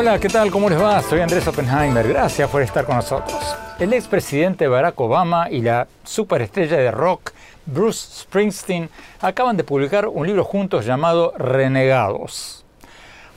Hola, 0.00 0.20
¿qué 0.20 0.28
tal? 0.28 0.52
¿Cómo 0.52 0.70
les 0.70 0.80
va? 0.80 1.02
Soy 1.02 1.18
Andrés 1.20 1.48
Oppenheimer. 1.48 2.06
Gracias 2.06 2.48
por 2.48 2.62
estar 2.62 2.84
con 2.84 2.94
nosotros. 2.94 3.36
El 3.80 3.92
expresidente 3.92 4.68
Barack 4.68 5.00
Obama 5.00 5.50
y 5.50 5.60
la 5.60 5.88
superestrella 6.04 6.76
de 6.76 6.92
rock 6.92 7.32
Bruce 7.66 8.22
Springsteen 8.22 8.90
acaban 9.20 9.56
de 9.56 9.64
publicar 9.64 10.06
un 10.06 10.24
libro 10.24 10.44
juntos 10.44 10.86
llamado 10.86 11.34
Renegados. 11.36 12.64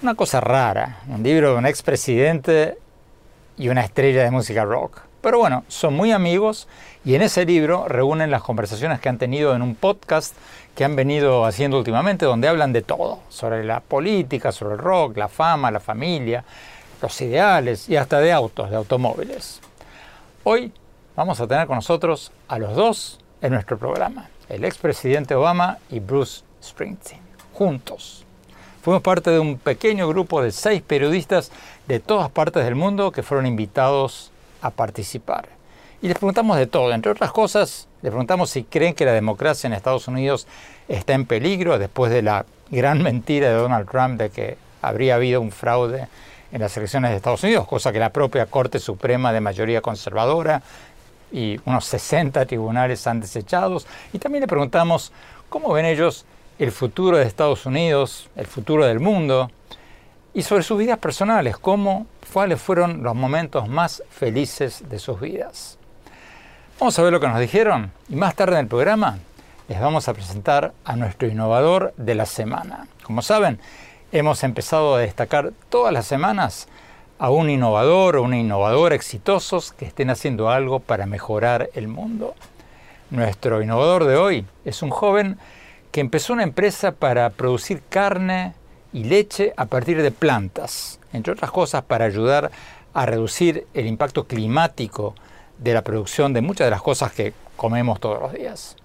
Una 0.03 0.14
cosa 0.14 0.39
rara, 0.39 1.00
un 1.08 1.23
libro 1.23 1.53
de 1.53 1.58
un 1.58 1.66
expresidente 1.66 2.78
y 3.58 3.70
una 3.70 3.81
estrella 3.81 4.23
de 4.23 4.30
música 4.30 4.64
rock. 4.64 5.02
Pero 5.22 5.38
bueno, 5.38 5.64
son 5.67 5.94
muy 5.94 6.11
amigos 6.11 6.67
y 7.05 7.14
en 7.14 7.22
ese 7.22 7.45
libro 7.45 7.88
reúnen 7.88 8.31
las 8.31 8.41
conversaciones 8.41 9.00
que 9.00 9.08
han 9.08 9.19
tenido 9.19 9.55
en 9.55 9.61
un 9.61 9.75
podcast 9.75 10.36
que 10.75 10.83
han 10.83 10.95
venido 10.95 11.45
haciendo 11.45 11.77
últimamente, 11.77 12.25
donde 12.25 12.47
hablan 12.47 12.73
de 12.73 12.81
todo, 12.81 13.19
sobre 13.30 13.64
la 13.64 13.81
política, 13.81 14.52
sobre 14.52 14.75
el 14.75 14.80
rock, 14.80 15.17
la 15.17 15.27
fama, 15.27 15.69
la 15.69 15.80
familia, 15.80 16.44
los 17.02 17.22
ideales 17.22 17.88
y 17.88 17.97
hasta 17.97 18.19
de 18.19 18.31
autos, 18.31 18.72
de 18.72 18.77
automóviles. 18.77 19.59
Hoy 20.44 20.72
vamos 21.16 21.39
a 21.39 21.47
tener 21.47 21.67
con 21.67 21.75
nosotros 21.75 22.31
a 22.47 22.58
los 22.58 22.75
dos 22.75 23.19
en 23.42 23.53
nuestro 23.53 23.77
programa, 23.77 24.30
el 24.49 24.66
expresidente 24.66 25.36
Obama 25.36 25.77
y 25.92 25.99
Bruce 25.99 26.44
Springsteen, 26.64 27.22
juntos. 27.53 28.25
Fuimos 28.81 29.03
parte 29.03 29.30
de 29.30 29.39
un 29.39 29.59
pequeño 29.59 30.08
grupo 30.08 30.42
de 30.42 30.52
seis 30.52 30.81
periodistas 30.81 31.52
de 31.88 31.99
todas 31.99 32.31
partes 32.31 32.66
del 32.66 32.73
mundo 32.73 33.11
que 33.11 33.22
fueron 33.22 33.45
invitados 33.45 34.30
a 34.62 34.70
participar. 34.70 35.50
Y 36.02 36.08
les 36.08 36.17
preguntamos 36.17 36.58
de 36.58 36.66
todo, 36.66 36.92
entre 36.94 37.12
otras 37.12 37.31
cosas, 37.31 37.88
les 38.02 38.09
preguntamos 38.09 38.50
si 38.50 38.64
creen 38.64 38.95
que 38.95 39.06
la 39.06 39.14
democracia 39.14 39.67
en 39.67 39.73
Estados 39.73 40.08
Unidos 40.08 40.48
está 40.88 41.14
en 41.14 41.26
peligro 41.26 41.78
después 41.78 42.12
de 42.12 42.23
la 42.23 42.45
gran 42.71 43.04
mentira 43.04 43.50
de 43.50 43.55
Donald 43.55 43.89
Trump 43.89 44.20
de 44.20 44.30
que 44.30 44.58
habría 44.82 45.16
habido 45.16 45.42
un 45.42 45.52
fraude 45.52 46.08
en 46.52 46.61
las 46.61 46.76
elecciones 46.76 47.11
de 47.11 47.17
Estados 47.17 47.44
Unidos, 47.44 47.67
cosa 47.67 47.92
que 47.92 48.00
la 48.00 48.10
propia 48.10 48.45
Corte 48.48 48.80
Suprema 48.80 49.32
de 49.32 49.42
mayoría 49.42 49.82
conservadora 49.82 50.61
y 51.32 51.60
unos 51.66 51.86
60 51.86 52.45
tribunales 52.45 53.05
han 53.08 53.21
desechado. 53.21 53.82
Y 54.11 54.20
también 54.20 54.42
le 54.42 54.48
preguntamos 54.48 55.11
cómo 55.50 55.71
ven 55.71 55.86
ellos 55.86 56.26
el 56.60 56.71
futuro 56.71 57.17
de 57.17 57.23
Estados 57.23 57.66
Unidos, 57.66 58.30
el 58.36 58.48
futuro 58.48 58.86
del 58.86 59.00
mundo, 59.00 59.50
y 60.33 60.43
sobre 60.43 60.64
sus 60.64 60.77
vidas 60.77 60.97
personales, 60.97 61.58
cómo, 61.58 62.08
cuáles 62.31 62.61
fueron 62.61 63.03
los 63.03 63.15
momentos 63.15 63.67
más 63.67 64.03
felices 64.09 64.83
de 64.89 64.99
sus 64.99 65.19
vidas. 65.19 65.77
Vamos 66.80 66.97
a 66.97 67.03
ver 67.03 67.11
lo 67.11 67.19
que 67.19 67.27
nos 67.27 67.39
dijeron 67.39 67.92
y 68.09 68.15
más 68.15 68.36
tarde 68.36 68.53
en 68.53 68.61
el 68.61 68.67
programa 68.67 69.20
les 69.71 69.80
vamos 69.80 70.09
a 70.09 70.14
presentar 70.14 70.73
a 70.83 70.97
nuestro 70.97 71.30
innovador 71.30 71.93
de 71.95 72.14
la 72.14 72.25
semana. 72.25 72.87
Como 73.03 73.21
saben, 73.21 73.58
hemos 74.11 74.43
empezado 74.43 74.95
a 74.95 74.99
destacar 74.99 75.53
todas 75.70 75.93
las 75.93 76.05
semanas 76.05 76.67
a 77.20 77.30
un 77.30 77.49
innovador 77.49 78.17
o 78.17 78.23
una 78.23 78.37
innovadora 78.37 78.95
exitosos 78.95 79.71
que 79.71 79.86
estén 79.86 80.09
haciendo 80.09 80.49
algo 80.49 80.81
para 80.81 81.05
mejorar 81.05 81.70
el 81.73 81.87
mundo. 81.87 82.36
Nuestro 83.11 83.61
innovador 83.61 84.03
de 84.03 84.17
hoy 84.17 84.45
es 84.65 84.81
un 84.81 84.89
joven 84.89 85.37
que 85.91 86.02
empezó 86.02 86.33
una 86.33 86.43
empresa 86.43 86.91
para 86.91 87.30
producir 87.30 87.81
carne, 87.87 88.53
y 88.93 89.03
leche 89.05 89.53
a 89.57 89.65
partir 89.65 90.02
de 90.02 90.11
plantas, 90.11 90.99
entre 91.13 91.33
otras 91.33 91.52
cosas 91.52 91.83
para 91.83 92.05
ayudar 92.05 92.52
a 92.93 93.05
reducir 93.05 93.67
el 93.73 93.87
impacto 93.87 94.25
climático 94.25 95.15
de 95.57 95.73
la 95.73 95.83
producción 95.83 96.33
de 96.33 96.41
muchas 96.41 96.65
de 96.65 96.71
las 96.71 96.81
cosas 96.81 97.11
que 97.11 97.33
comemos 97.55 97.99
todos 97.99 98.21
los 98.21 98.33
días. 98.33 98.75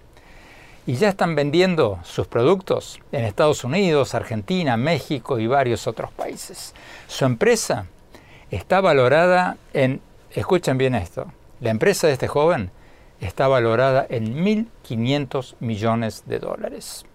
Y 0.86 0.94
ya 0.94 1.08
están 1.08 1.34
vendiendo 1.34 1.98
sus 2.04 2.28
productos 2.28 3.00
en 3.10 3.24
Estados 3.24 3.64
Unidos, 3.64 4.14
Argentina, 4.14 4.76
México 4.76 5.40
y 5.40 5.48
varios 5.48 5.88
otros 5.88 6.12
países. 6.12 6.74
Su 7.08 7.24
empresa 7.24 7.86
está 8.50 8.80
valorada 8.80 9.56
en, 9.72 10.00
escuchen 10.30 10.78
bien 10.78 10.94
esto, 10.94 11.26
la 11.60 11.70
empresa 11.70 12.06
de 12.06 12.12
este 12.12 12.28
joven 12.28 12.70
está 13.20 13.48
valorada 13.48 14.06
en 14.08 14.44
1.500 14.44 15.54
millones 15.60 16.24
de 16.26 16.38
dólares. 16.38 17.06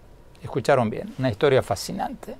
Escucharon 0.42 0.90
bien, 0.90 1.14
una 1.18 1.30
historia 1.30 1.62
fascinante. 1.62 2.34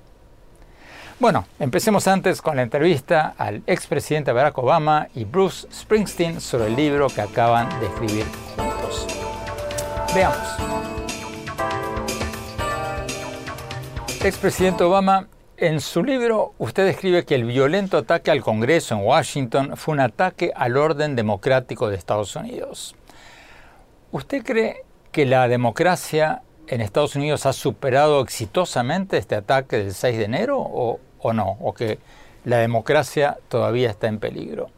Bueno, 1.19 1.45
empecemos 1.59 2.07
antes 2.07 2.41
con 2.41 2.55
la 2.55 2.63
entrevista 2.63 3.35
al 3.37 3.61
expresidente 3.67 4.31
Barack 4.31 4.57
Obama 4.57 5.07
y 5.13 5.25
Bruce 5.25 5.67
Springsteen 5.71 6.41
sobre 6.41 6.67
el 6.67 6.75
libro 6.75 7.07
que 7.07 7.21
acaban 7.21 7.69
de 7.79 7.85
escribir 7.85 8.25
juntos. 8.57 9.07
Veamos. 10.13 10.37
Expresidente 14.23 14.83
Obama, 14.83 15.27
en 15.57 15.79
su 15.79 16.03
libro 16.03 16.53
usted 16.57 16.87
escribe 16.87 17.25
que 17.25 17.35
el 17.35 17.45
violento 17.45 17.97
ataque 17.97 18.31
al 18.31 18.41
Congreso 18.41 18.95
en 18.95 19.01
Washington 19.01 19.77
fue 19.77 19.93
un 19.93 19.99
ataque 19.99 20.51
al 20.55 20.77
orden 20.77 21.15
democrático 21.15 21.89
de 21.89 21.95
Estados 21.95 22.35
Unidos. 22.35 22.95
¿Usted 24.11 24.43
cree 24.43 24.83
que 25.11 25.25
la 25.25 25.47
democracia 25.47 26.41
en 26.67 26.81
Estados 26.81 27.15
Unidos 27.15 27.45
ha 27.45 27.53
superado 27.53 28.21
exitosamente 28.21 29.17
este 29.17 29.35
ataque 29.35 29.77
del 29.77 29.93
6 29.93 30.17
de 30.17 30.25
enero 30.25 30.59
o, 30.59 30.99
o 31.19 31.33
no? 31.33 31.57
¿O 31.61 31.73
que 31.73 31.99
la 32.45 32.57
democracia 32.57 33.37
todavía 33.49 33.89
está 33.89 34.07
en 34.07 34.19
peligro? 34.19 34.69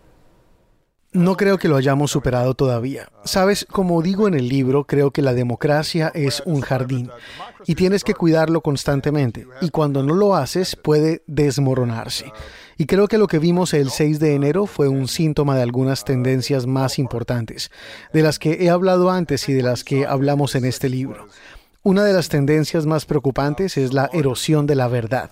No 1.16 1.38
creo 1.38 1.58
que 1.58 1.70
lo 1.70 1.78
hayamos 1.78 2.12
superado 2.12 2.56
todavía. 2.56 3.08
Sabes, 3.24 3.66
como 3.72 4.02
digo 4.02 4.28
en 4.28 4.34
el 4.34 4.50
libro, 4.50 4.84
creo 4.84 5.12
que 5.12 5.22
la 5.22 5.34
democracia 5.34 6.12
es 6.14 6.44
un 6.46 6.60
jardín 6.60 7.10
y 7.66 7.76
tienes 7.76 8.04
que 8.04 8.14
cuidarlo 8.14 8.60
constantemente. 8.60 9.48
Y 9.62 9.70
cuando 9.70 10.04
no 10.04 10.14
lo 10.14 10.36
haces, 10.36 10.76
puede 10.76 11.24
desmoronarse. 11.26 12.34
Y 12.78 12.86
creo 12.86 13.08
que 13.08 13.18
lo 13.18 13.28
que 13.28 13.40
vimos 13.40 13.74
el 13.74 13.92
6 13.92 14.20
de 14.20 14.36
enero 14.36 14.66
fue 14.66 14.90
un 14.90 15.08
síntoma 15.08 15.56
de 15.56 15.62
algunas 15.62 16.04
tendencias 16.04 16.68
más 16.68 17.00
importantes, 17.00 17.72
de 18.12 18.22
las 18.22 18.38
que 18.38 18.66
he 18.66 18.70
hablado 18.70 19.10
antes 19.10 19.48
y 19.48 19.54
de 19.54 19.64
las 19.64 19.86
que 19.86 20.06
hablamos 20.06 20.56
en 20.56 20.66
este 20.66 20.90
libro. 20.90 21.30
Una 21.86 22.04
de 22.04 22.14
las 22.14 22.30
tendencias 22.30 22.88
más 22.88 23.06
preocupantes 23.06 23.78
es 23.78 23.94
la 23.94 24.10
erosión 24.12 24.66
de 24.66 24.74
la 24.74 24.88
verdad 24.88 25.30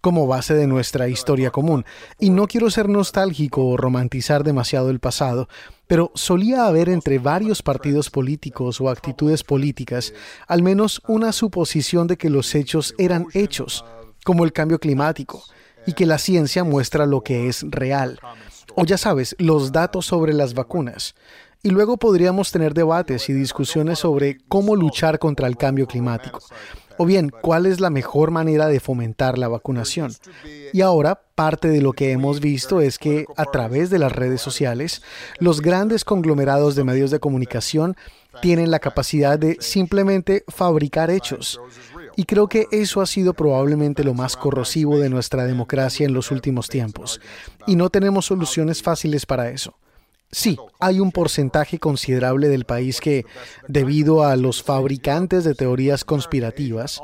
como 0.00 0.26
base 0.26 0.54
de 0.54 0.66
nuestra 0.66 1.08
historia 1.08 1.50
común. 1.50 1.84
Y 2.18 2.30
no 2.30 2.46
quiero 2.46 2.70
ser 2.70 2.88
nostálgico 2.88 3.66
o 3.66 3.76
romantizar 3.76 4.42
demasiado 4.42 4.88
el 4.88 4.98
pasado, 4.98 5.46
pero 5.86 6.10
solía 6.14 6.64
haber 6.64 6.88
entre 6.88 7.18
varios 7.18 7.60
partidos 7.60 8.08
políticos 8.08 8.80
o 8.80 8.88
actitudes 8.88 9.44
políticas 9.44 10.14
al 10.46 10.62
menos 10.62 11.02
una 11.06 11.32
suposición 11.32 12.06
de 12.06 12.16
que 12.16 12.30
los 12.30 12.54
hechos 12.54 12.94
eran 12.96 13.26
hechos, 13.34 13.84
como 14.24 14.44
el 14.44 14.54
cambio 14.54 14.78
climático, 14.78 15.42
y 15.86 15.92
que 15.92 16.06
la 16.06 16.16
ciencia 16.16 16.64
muestra 16.64 17.04
lo 17.04 17.20
que 17.20 17.46
es 17.46 17.62
real. 17.68 18.18
O 18.74 18.86
ya 18.86 18.96
sabes, 18.96 19.36
los 19.38 19.70
datos 19.70 20.06
sobre 20.06 20.32
las 20.32 20.54
vacunas. 20.54 21.14
Y 21.62 21.70
luego 21.70 21.98
podríamos 21.98 22.52
tener 22.52 22.72
debates 22.72 23.28
y 23.28 23.34
discusiones 23.34 23.98
sobre 23.98 24.38
cómo 24.48 24.76
luchar 24.76 25.18
contra 25.18 25.46
el 25.46 25.58
cambio 25.58 25.86
climático. 25.86 26.40
O 26.96 27.04
bien, 27.04 27.30
¿cuál 27.30 27.66
es 27.66 27.80
la 27.80 27.90
mejor 27.90 28.30
manera 28.30 28.66
de 28.68 28.80
fomentar 28.80 29.38
la 29.38 29.48
vacunación? 29.48 30.12
Y 30.72 30.80
ahora, 30.80 31.22
parte 31.34 31.68
de 31.68 31.80
lo 31.80 31.92
que 31.92 32.12
hemos 32.12 32.40
visto 32.40 32.80
es 32.80 32.98
que 32.98 33.26
a 33.36 33.44
través 33.46 33.90
de 33.90 33.98
las 33.98 34.12
redes 34.12 34.40
sociales, 34.40 35.02
los 35.38 35.60
grandes 35.60 36.04
conglomerados 36.04 36.74
de 36.76 36.84
medios 36.84 37.10
de 37.10 37.20
comunicación 37.20 37.96
tienen 38.42 38.70
la 38.70 38.78
capacidad 38.78 39.38
de 39.38 39.56
simplemente 39.60 40.44
fabricar 40.48 41.10
hechos. 41.10 41.60
Y 42.16 42.24
creo 42.24 42.48
que 42.48 42.66
eso 42.70 43.00
ha 43.00 43.06
sido 43.06 43.34
probablemente 43.34 44.04
lo 44.04 44.14
más 44.14 44.36
corrosivo 44.36 44.98
de 44.98 45.08
nuestra 45.08 45.44
democracia 45.44 46.06
en 46.06 46.12
los 46.12 46.30
últimos 46.30 46.68
tiempos. 46.68 47.20
Y 47.66 47.76
no 47.76 47.88
tenemos 47.88 48.26
soluciones 48.26 48.82
fáciles 48.82 49.24
para 49.24 49.50
eso. 49.50 49.74
Sí, 50.32 50.56
hay 50.78 51.00
un 51.00 51.10
porcentaje 51.10 51.78
considerable 51.78 52.48
del 52.48 52.64
país 52.64 53.00
que, 53.00 53.24
debido 53.66 54.24
a 54.24 54.36
los 54.36 54.62
fabricantes 54.62 55.42
de 55.42 55.54
teorías 55.54 56.04
conspirativas, 56.04 57.02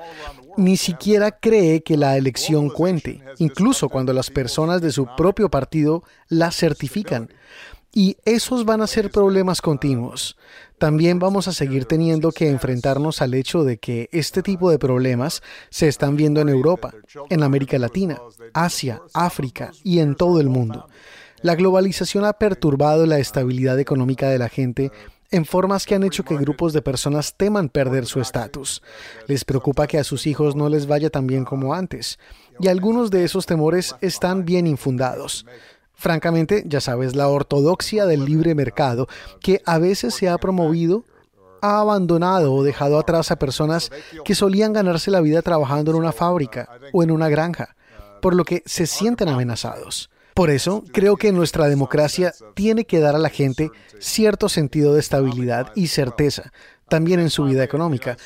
ni 0.56 0.76
siquiera 0.76 1.32
cree 1.32 1.82
que 1.82 1.96
la 1.96 2.17
elección 2.17 2.70
cuente, 2.70 3.23
incluso 3.38 3.88
cuando 3.88 4.12
las 4.12 4.31
personas 4.31 4.81
de 4.81 4.93
su 4.93 5.08
propio 5.17 5.50
partido 5.50 6.05
la 6.28 6.52
certifican. 6.52 7.31
Y 7.93 8.17
esos 8.25 8.64
van 8.64 8.82
a 8.82 8.87
ser 8.87 9.11
problemas 9.11 9.61
continuos. 9.61 10.37
También 10.78 11.19
vamos 11.19 11.49
a 11.49 11.52
seguir 11.52 11.87
teniendo 11.87 12.31
que 12.31 12.50
enfrentarnos 12.50 13.23
al 13.23 13.32
hecho 13.32 13.64
de 13.64 13.78
que 13.78 14.08
este 14.12 14.43
tipo 14.43 14.70
de 14.70 14.78
problemas 14.78 15.43
se 15.70 15.88
están 15.88 16.14
viendo 16.14 16.43
en 16.43 16.50
Europa, 16.50 16.93
en 17.31 17.43
América 17.43 17.78
Latina, 17.78 18.20
Asia, 18.52 19.00
África 19.14 19.73
y 19.82 20.00
en 20.00 20.14
todo 20.14 20.40
el 20.40 20.50
mundo. 20.50 20.87
La 21.46 21.54
globalización 21.54 22.25
ha 22.25 22.32
perturbado 22.32 23.06
la 23.06 23.20
estabilidad 23.20 23.78
económica 23.78 24.28
de 24.28 24.37
la 24.37 24.48
gente 24.48 24.90
en 25.31 25.44
formas 25.44 25.87
que 25.87 25.94
han 25.94 26.02
hecho 26.02 26.25
que 26.25 26.37
grupos 26.37 26.72
de 26.72 26.82
personas 26.82 27.37
teman 27.37 27.69
perder 27.69 28.06
su 28.06 28.20
estatus. 28.20 28.82
Les 29.28 29.44
preocupa 29.44 29.87
que 29.87 29.96
a 30.00 30.02
sus 30.02 30.26
hijos 30.26 30.56
no 30.56 30.69
les 30.69 30.88
vaya 30.88 31.08
tan 31.08 31.28
bien 31.28 31.44
como 31.44 31.72
antes, 31.72 32.19
y 32.58 32.66
algunos 32.66 33.12
de 33.12 33.22
esos 33.22 33.46
temores 33.46 33.94
están 34.00 34.44
bien 34.44 34.66
infundados. 34.66 35.46
Francamente, 35.94 36.64
ya 36.66 36.81
sabes, 36.81 37.14
la 37.14 37.28
ortodoxia 37.28 38.06
del 38.06 38.25
libre 38.25 38.56
mercado, 38.56 39.06
que 39.40 39.62
a 39.66 39.78
veces 39.78 40.16
se 40.16 40.28
ha 40.28 40.38
promovido, 40.38 41.04
ha 41.62 41.78
abandonado 41.78 42.54
o 42.54 42.64
dejado 42.64 42.99
atrás 42.99 43.31
a 43.31 43.38
personas 43.38 43.92
que 44.25 44.34
solían 44.34 44.72
ganarse 44.72 45.12
la 45.12 45.20
vida 45.20 45.42
trabajando 45.42 45.92
en 45.92 45.99
una 45.99 46.10
fábrica 46.10 46.69
o 46.92 47.04
en 47.04 47.12
una 47.12 47.28
granja, 47.28 47.76
por 48.20 48.34
lo 48.34 48.44
que 48.44 48.64
se 48.66 48.88
sienten 48.88 49.28
amenazados. 49.28 50.10
Por 50.36 50.50
eso, 50.50 50.84
creo 50.92 51.16
que 51.16 51.32
nuestra 51.32 51.66
democracia 51.66 52.34
tiene 52.52 52.84
que 52.84 53.00
dar 53.00 53.14
a 53.14 53.18
la 53.18 53.30
gente 53.30 53.70
cierto 54.00 54.50
sentido 54.50 54.92
de 54.92 55.00
estabilidad 55.00 55.72
y 55.74 55.86
certeza, 55.86 56.52
también 56.88 57.20
en 57.20 57.30
su 57.30 57.44
vida 57.44 57.64
económica. 57.64 58.16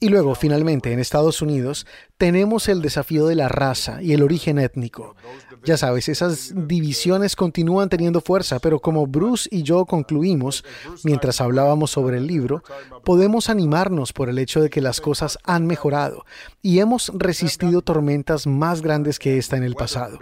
Y 0.00 0.10
luego, 0.10 0.36
finalmente, 0.36 0.92
en 0.92 1.00
Estados 1.00 1.42
Unidos, 1.42 1.84
tenemos 2.18 2.68
el 2.68 2.82
desafío 2.82 3.26
de 3.26 3.34
la 3.34 3.48
raza 3.48 4.00
y 4.00 4.12
el 4.12 4.22
origen 4.22 4.58
étnico. 4.58 5.16
Ya 5.64 5.76
sabes, 5.76 6.08
esas 6.08 6.52
divisiones 6.54 7.34
continúan 7.34 7.88
teniendo 7.88 8.20
fuerza, 8.20 8.60
pero 8.60 8.78
como 8.78 9.08
Bruce 9.08 9.48
y 9.50 9.64
yo 9.64 9.86
concluimos 9.86 10.64
mientras 11.02 11.40
hablábamos 11.40 11.90
sobre 11.90 12.18
el 12.18 12.28
libro, 12.28 12.62
podemos 13.04 13.50
animarnos 13.50 14.12
por 14.12 14.28
el 14.28 14.38
hecho 14.38 14.60
de 14.62 14.70
que 14.70 14.80
las 14.80 15.00
cosas 15.00 15.36
han 15.42 15.66
mejorado 15.66 16.24
y 16.62 16.78
hemos 16.78 17.10
resistido 17.14 17.82
tormentas 17.82 18.46
más 18.46 18.82
grandes 18.82 19.18
que 19.18 19.36
esta 19.36 19.56
en 19.56 19.64
el 19.64 19.74
pasado. 19.74 20.20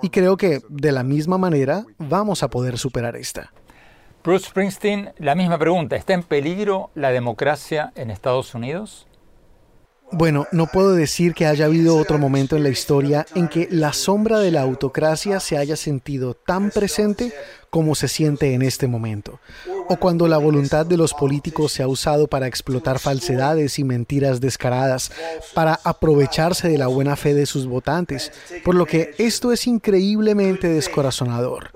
Y 0.00 0.08
creo 0.08 0.38
que 0.38 0.62
de 0.70 0.92
la 0.92 1.02
misma 1.02 1.36
manera 1.36 1.84
vamos 1.98 2.42
a 2.42 2.48
poder 2.48 2.78
superar 2.78 3.14
esta. 3.14 3.52
Bruce 4.28 4.50
Springsteen, 4.50 5.14
la 5.16 5.34
misma 5.34 5.56
pregunta, 5.56 5.96
¿está 5.96 6.12
en 6.12 6.22
peligro 6.22 6.90
la 6.94 7.12
democracia 7.12 7.94
en 7.96 8.10
Estados 8.10 8.54
Unidos? 8.54 9.06
Bueno, 10.12 10.46
no 10.52 10.66
puedo 10.66 10.94
decir 10.94 11.32
que 11.32 11.46
haya 11.46 11.64
habido 11.64 11.96
otro 11.96 12.18
momento 12.18 12.54
en 12.54 12.62
la 12.62 12.68
historia 12.68 13.24
en 13.34 13.48
que 13.48 13.68
la 13.70 13.94
sombra 13.94 14.38
de 14.38 14.50
la 14.50 14.60
autocracia 14.60 15.40
se 15.40 15.56
haya 15.56 15.76
sentido 15.76 16.34
tan 16.34 16.70
presente 16.70 17.32
como 17.70 17.94
se 17.94 18.06
siente 18.06 18.52
en 18.52 18.60
este 18.60 18.86
momento, 18.86 19.40
o 19.88 19.96
cuando 19.96 20.28
la 20.28 20.36
voluntad 20.36 20.84
de 20.84 20.98
los 20.98 21.14
políticos 21.14 21.72
se 21.72 21.82
ha 21.82 21.88
usado 21.88 22.26
para 22.26 22.46
explotar 22.46 22.98
falsedades 22.98 23.78
y 23.78 23.84
mentiras 23.84 24.42
descaradas, 24.42 25.10
para 25.54 25.80
aprovecharse 25.84 26.68
de 26.68 26.76
la 26.76 26.88
buena 26.88 27.16
fe 27.16 27.32
de 27.32 27.46
sus 27.46 27.66
votantes, 27.66 28.30
por 28.62 28.74
lo 28.74 28.84
que 28.84 29.14
esto 29.16 29.52
es 29.52 29.66
increíblemente 29.66 30.68
descorazonador. 30.68 31.70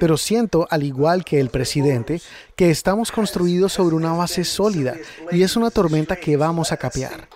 Pero 0.00 0.16
siento, 0.16 0.66
al 0.70 0.82
igual 0.82 1.24
que 1.24 1.40
el 1.40 1.50
presidente, 1.50 2.20
que 2.56 2.70
estamos 2.70 3.12
construidos 3.12 3.72
sobre 3.72 3.96
una 3.96 4.12
base 4.12 4.44
sólida 4.44 4.96
y 5.30 5.42
es 5.42 5.56
una 5.56 5.70
tormenta 5.70 6.16
que 6.16 6.36
vamos 6.36 6.72
a 6.72 6.76
capear. 6.76 7.28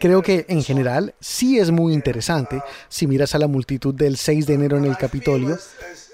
Creo 0.00 0.22
que 0.22 0.44
en 0.48 0.62
general 0.62 1.14
sí 1.20 1.58
es 1.58 1.70
muy 1.70 1.94
interesante. 1.94 2.62
Si 2.88 3.06
miras 3.06 3.34
a 3.34 3.38
la 3.38 3.48
multitud 3.48 3.94
del 3.94 4.16
6 4.16 4.46
de 4.46 4.54
enero 4.54 4.76
en 4.76 4.84
el 4.84 4.96
Capitolio, 4.96 5.58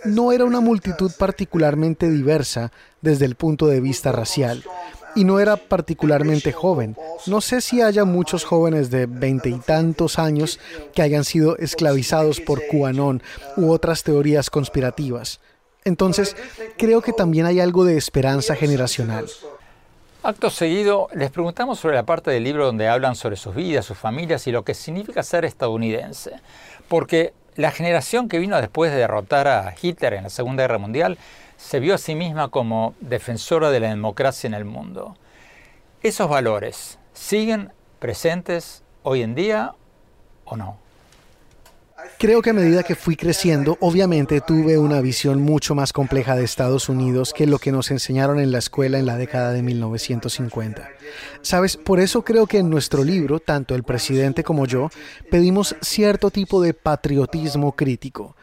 no 0.05 0.33
era 0.33 0.45
una 0.45 0.61
multitud 0.61 1.11
particularmente 1.19 2.09
diversa 2.09 2.73
desde 3.01 3.25
el 3.25 3.35
punto 3.35 3.67
de 3.67 3.81
vista 3.81 4.13
racial 4.13 4.65
y 5.15 5.25
no 5.25 5.41
era 5.41 5.57
particularmente 5.57 6.53
joven. 6.53 6.97
No 7.27 7.41
sé 7.41 7.61
si 7.61 7.83
haya 7.83 8.05
muchos 8.05 8.45
jóvenes 8.45 8.91
de 8.91 9.07
veinte 9.07 9.49
y 9.49 9.59
tantos 9.59 10.19
años 10.19 10.59
que 10.95 11.03
hayan 11.03 11.25
sido 11.25 11.57
esclavizados 11.59 12.41
por 12.41 12.63
QAnon 12.67 13.23
u 13.57 13.71
otras 13.71 14.03
teorías 14.03 14.51
conspirativas. 14.51 15.41
Entonces, 15.85 16.37
creo 16.77 17.01
que 17.01 17.13
también 17.13 17.47
hay 17.47 17.61
algo 17.61 17.85
de 17.85 17.97
esperanza 17.97 18.55
generacional. 18.55 19.27
Acto 20.23 20.51
seguido, 20.51 21.09
les 21.15 21.31
preguntamos 21.31 21.81
sobre 21.81 21.95
la 21.95 22.03
parte 22.03 22.31
del 22.31 22.45
libro 22.45 22.67
donde 22.67 22.89
hablan 22.89 23.17
sobre 23.17 23.37
sus 23.37 23.55
vidas, 23.55 23.87
sus 23.87 23.97
familias 23.97 24.47
y 24.47 24.53
lo 24.53 24.65
que 24.65 24.75
significa 24.75 25.23
ser 25.23 25.47
estadounidense. 25.47 26.33
Porque 26.89 27.33
la 27.57 27.71
generación 27.71 28.29
que 28.29 28.39
vino 28.39 28.61
después 28.61 28.93
de 28.93 28.99
derrotar 28.99 29.49
a 29.49 29.75
Hitler 29.81 30.15
en 30.15 30.25
la 30.25 30.31
Segunda 30.31 30.65
Guerra 30.65 30.77
Mundial 30.77 31.17
se 31.57 31.81
vio 31.81 31.95
a 31.95 31.99
sí 31.99 32.15
misma 32.15 32.49
como 32.49 32.95
defensora 33.01 33.71
de 33.71 33.81
la 33.81 33.89
democracia 33.89 34.47
en 34.47 34.55
el 34.55 34.67
mundo. 34.67 35.17
¿Esos 36.03 36.29
valores 36.29 36.99
siguen 37.15 37.73
presentes 37.99 38.83
hoy 39.03 39.23
en 39.23 39.35
día 39.35 39.75
o 40.45 40.57
no? 40.57 40.77
Creo 42.19 42.43
que 42.43 42.51
a 42.51 42.53
medida 42.53 42.83
que 42.83 42.95
fui 42.95 43.17
creciendo, 43.17 43.79
obviamente 43.81 44.41
tuve 44.41 44.77
una 44.77 45.01
visión 45.01 45.41
mucho 45.41 45.75
más 45.75 45.93
compleja 45.93 46.37
de 46.37 46.45
Estados 46.45 46.89
Unidos 46.89 47.33
que 47.33 47.47
lo 47.47 47.59
que 47.59 47.73
nos 47.73 47.91
enseñaron 47.91 48.39
en 48.39 48.53
la 48.53 48.59
escuela 48.59 48.99
en 48.99 49.07
la 49.07 49.17
década 49.17 49.53
de 49.53 49.63
1950. 49.63 50.91
Sabes, 51.41 51.77
por 51.79 51.99
eso 51.99 52.23
creo 52.23 52.47
que 52.47 52.59
en 52.59 52.69
nuestro 52.69 53.05
libro, 53.05 53.41
tanto 53.41 53.75
el 53.75 53.85
presidente 53.85 54.45
como 54.45 54.67
yo, 54.67 54.91
pedimos 55.31 55.75
cierto 55.81 56.31
tipo 56.31 56.61
de 56.61 56.75
patriotismo 56.75 57.73
crítico. 57.73 58.37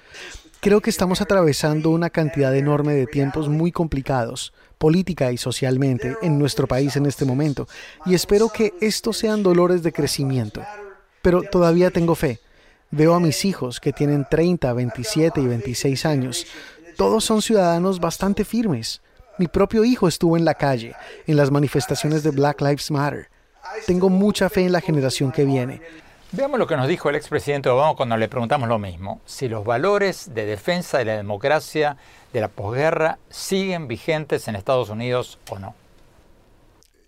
Creo 0.60 0.82
que 0.82 0.90
estamos 0.90 1.22
atravesando 1.22 1.92
una 1.92 2.10
cantidad 2.10 2.56
enorme 2.56 2.94
de 2.94 3.06
tiempos 3.06 3.48
muy 3.48 3.72
complicados, 3.72 4.54
política 4.80 5.32
y 5.32 5.38
socialmente, 5.38 6.18
en 6.24 6.40
nuestro 6.40 6.68
país 6.68 6.96
en 6.96 7.06
este 7.06 7.26
momento, 7.26 7.68
y 8.08 8.16
espero 8.16 8.50
que 8.50 8.74
estos 8.82 9.18
sean 9.18 9.44
dolores 9.44 9.84
de 9.84 9.94
crecimiento. 9.94 10.64
Pero 11.22 11.44
todavía 11.44 11.92
tengo 11.92 12.16
fe 12.16 12.40
Veo 12.92 13.14
a 13.16 13.20
mis 13.20 13.44
hijos 13.44 13.82
que 13.82 13.92
tienen 13.92 14.26
30, 14.30 14.72
27 14.72 15.42
y 15.42 15.48
26 15.48 16.06
años. 16.06 16.48
Todos 16.96 17.26
son 17.26 17.42
ciudadanos 17.42 18.00
bastante 18.00 18.46
firmes. 18.46 19.02
Mi 19.38 19.48
propio 19.48 19.84
hijo 19.84 20.08
estuvo 20.08 20.38
en 20.38 20.46
la 20.46 20.54
calle, 20.54 20.96
en 21.28 21.36
las 21.36 21.52
manifestaciones 21.52 22.24
de 22.24 22.32
Black 22.32 22.62
Lives 22.62 22.90
Matter. 22.90 23.30
Tengo 23.86 24.10
mucha 24.10 24.50
fe 24.50 24.66
en 24.66 24.72
la 24.72 24.82
generación 24.82 25.34
que 25.34 25.44
viene. 25.44 25.82
Veamos 26.32 26.60
lo 26.60 26.68
que 26.68 26.78
nos 26.78 26.88
dijo 26.88 27.10
el 27.10 27.16
expresidente 27.16 27.70
Obama 27.70 27.96
cuando 27.96 28.16
le 28.16 28.30
preguntamos 28.30 28.70
lo 28.70 28.80
mismo, 28.80 29.22
si 29.26 29.48
los 29.48 29.66
valores 29.66 30.34
de 30.34 30.46
defensa 30.46 30.98
de 30.98 31.06
la 31.06 31.18
democracia 31.18 31.98
de 32.32 32.42
la 32.42 32.48
posguerra 32.48 33.18
siguen 33.30 33.88
vigentes 33.88 34.48
en 34.48 34.56
Estados 34.56 34.90
Unidos 34.90 35.40
o 35.50 35.60
no. 35.60 35.76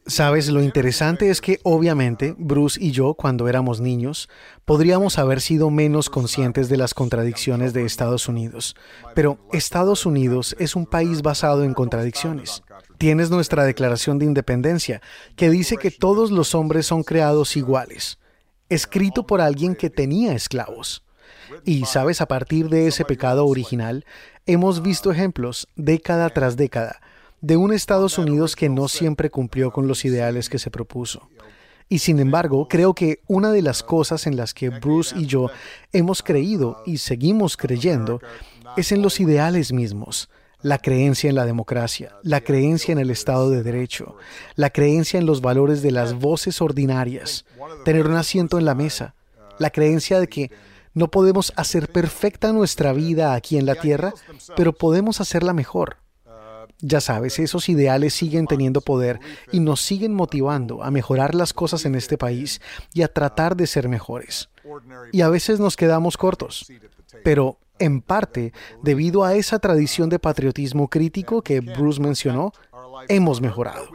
Sabes, 0.09 0.49
lo 0.49 0.63
interesante 0.63 1.29
es 1.29 1.39
que 1.39 1.59
obviamente 1.61 2.33
Bruce 2.39 2.83
y 2.83 2.89
yo, 2.89 3.13
cuando 3.13 3.47
éramos 3.47 3.79
niños, 3.79 4.27
podríamos 4.65 5.19
haber 5.19 5.39
sido 5.39 5.69
menos 5.69 6.09
conscientes 6.09 6.67
de 6.67 6.77
las 6.77 6.95
contradicciones 6.95 7.73
de 7.73 7.85
Estados 7.85 8.27
Unidos. 8.27 8.75
Pero 9.13 9.37
Estados 9.53 10.07
Unidos 10.07 10.55
es 10.57 10.75
un 10.75 10.87
país 10.87 11.21
basado 11.21 11.63
en 11.63 11.75
contradicciones. 11.75 12.63
Tienes 12.97 13.29
nuestra 13.29 13.65
Declaración 13.65 14.17
de 14.17 14.25
Independencia, 14.25 14.99
que 15.35 15.51
dice 15.51 15.77
que 15.77 15.91
todos 15.91 16.31
los 16.31 16.55
hombres 16.55 16.87
son 16.87 17.03
creados 17.03 17.55
iguales, 17.55 18.17
escrito 18.67 19.27
por 19.27 19.41
alguien 19.41 19.75
que 19.75 19.91
tenía 19.91 20.33
esclavos. 20.33 21.03
Y 21.65 21.85
sabes, 21.85 22.19
a 22.19 22.27
partir 22.27 22.69
de 22.69 22.87
ese 22.87 23.05
pecado 23.05 23.45
original, 23.45 24.05
hemos 24.47 24.81
visto 24.81 25.11
ejemplos 25.11 25.67
década 25.75 26.31
tras 26.31 26.57
década 26.57 26.99
de 27.41 27.58
un 27.58 27.74
Estados 27.74 28.17
Unidos 28.17 28.55
que 28.55 28.69
no 28.69 28.88
siempre 28.88 29.29
cumplió 29.29 29.72
con 29.72 29.88
los 29.88 30.05
ideales 30.05 30.50
que 30.50 30.60
se 30.60 30.72
propuso. 30.72 31.29
Y 31.88 32.00
sin 32.00 32.19
embargo, 32.19 32.67
creo 32.67 32.93
que 32.93 33.22
una 33.27 33.51
de 33.51 33.63
las 33.63 33.81
cosas 33.81 34.27
en 34.27 34.38
las 34.38 34.53
que 34.53 34.69
Bruce 34.69 35.17
y 35.17 35.25
yo 35.25 35.50
hemos 35.91 36.22
creído 36.22 36.84
y 36.86 37.00
seguimos 37.00 37.58
creyendo 37.58 38.22
es 38.77 38.91
en 38.91 39.01
los 39.01 39.19
ideales 39.19 39.74
mismos, 39.74 40.29
la 40.62 40.77
creencia 40.77 41.29
en 41.29 41.36
la 41.36 41.46
democracia, 41.46 42.15
la 42.22 42.41
creencia 42.41 42.91
en 42.91 43.00
el 43.00 43.10
Estado 43.10 43.50
de 43.50 43.63
Derecho, 43.63 44.17
la 44.55 44.69
creencia 44.69 45.19
en 45.19 45.25
los 45.25 45.41
valores 45.41 45.81
de 45.81 45.91
las 45.91 46.13
voces 46.13 46.62
ordinarias, 46.62 47.46
tener 47.86 48.08
un 48.08 48.15
asiento 48.15 48.60
en 48.60 48.65
la 48.65 48.75
mesa, 48.75 49.15
la 49.58 49.72
creencia 49.72 50.19
de 50.19 50.27
que 50.27 50.51
no 50.93 51.10
podemos 51.10 51.53
hacer 51.55 51.91
perfecta 51.91 52.51
nuestra 52.51 52.93
vida 52.93 53.34
aquí 53.34 53.58
en 53.58 53.65
la 53.65 53.75
tierra, 53.75 54.13
pero 54.55 54.74
podemos 54.74 55.22
hacerla 55.22 55.53
mejor. 55.53 55.98
Ya 56.81 57.01
sabes, 57.01 57.39
esos 57.39 57.67
ideales 57.67 58.13
siguen 58.13 58.48
teniendo 58.48 58.81
poder 58.81 59.19
y 59.51 59.59
nos 59.59 59.81
siguen 59.81 60.13
motivando 60.13 60.83
a 60.83 60.91
mejorar 60.91 61.36
las 61.36 61.53
cosas 61.53 61.86
en 61.86 61.95
este 61.95 62.17
país 62.17 62.62
y 62.93 63.01
a 63.01 63.09
tratar 63.09 63.57
de 63.57 63.67
ser 63.67 63.89
mejores. 63.89 64.50
Y 65.12 65.21
a 65.21 65.29
veces 65.29 65.59
nos 65.59 65.75
quedamos 65.75 66.15
cortos, 66.15 66.71
pero 67.24 67.57
en 67.79 68.01
parte, 68.01 68.53
debido 68.83 69.24
a 69.24 69.36
esa 69.36 69.59
tradición 69.59 70.09
de 70.09 70.19
patriotismo 70.19 70.89
crítico 70.89 71.41
que 71.41 71.62
Bruce 71.62 72.01
mencionó, 72.01 72.51
hemos 73.08 73.41
mejorado. 73.41 73.88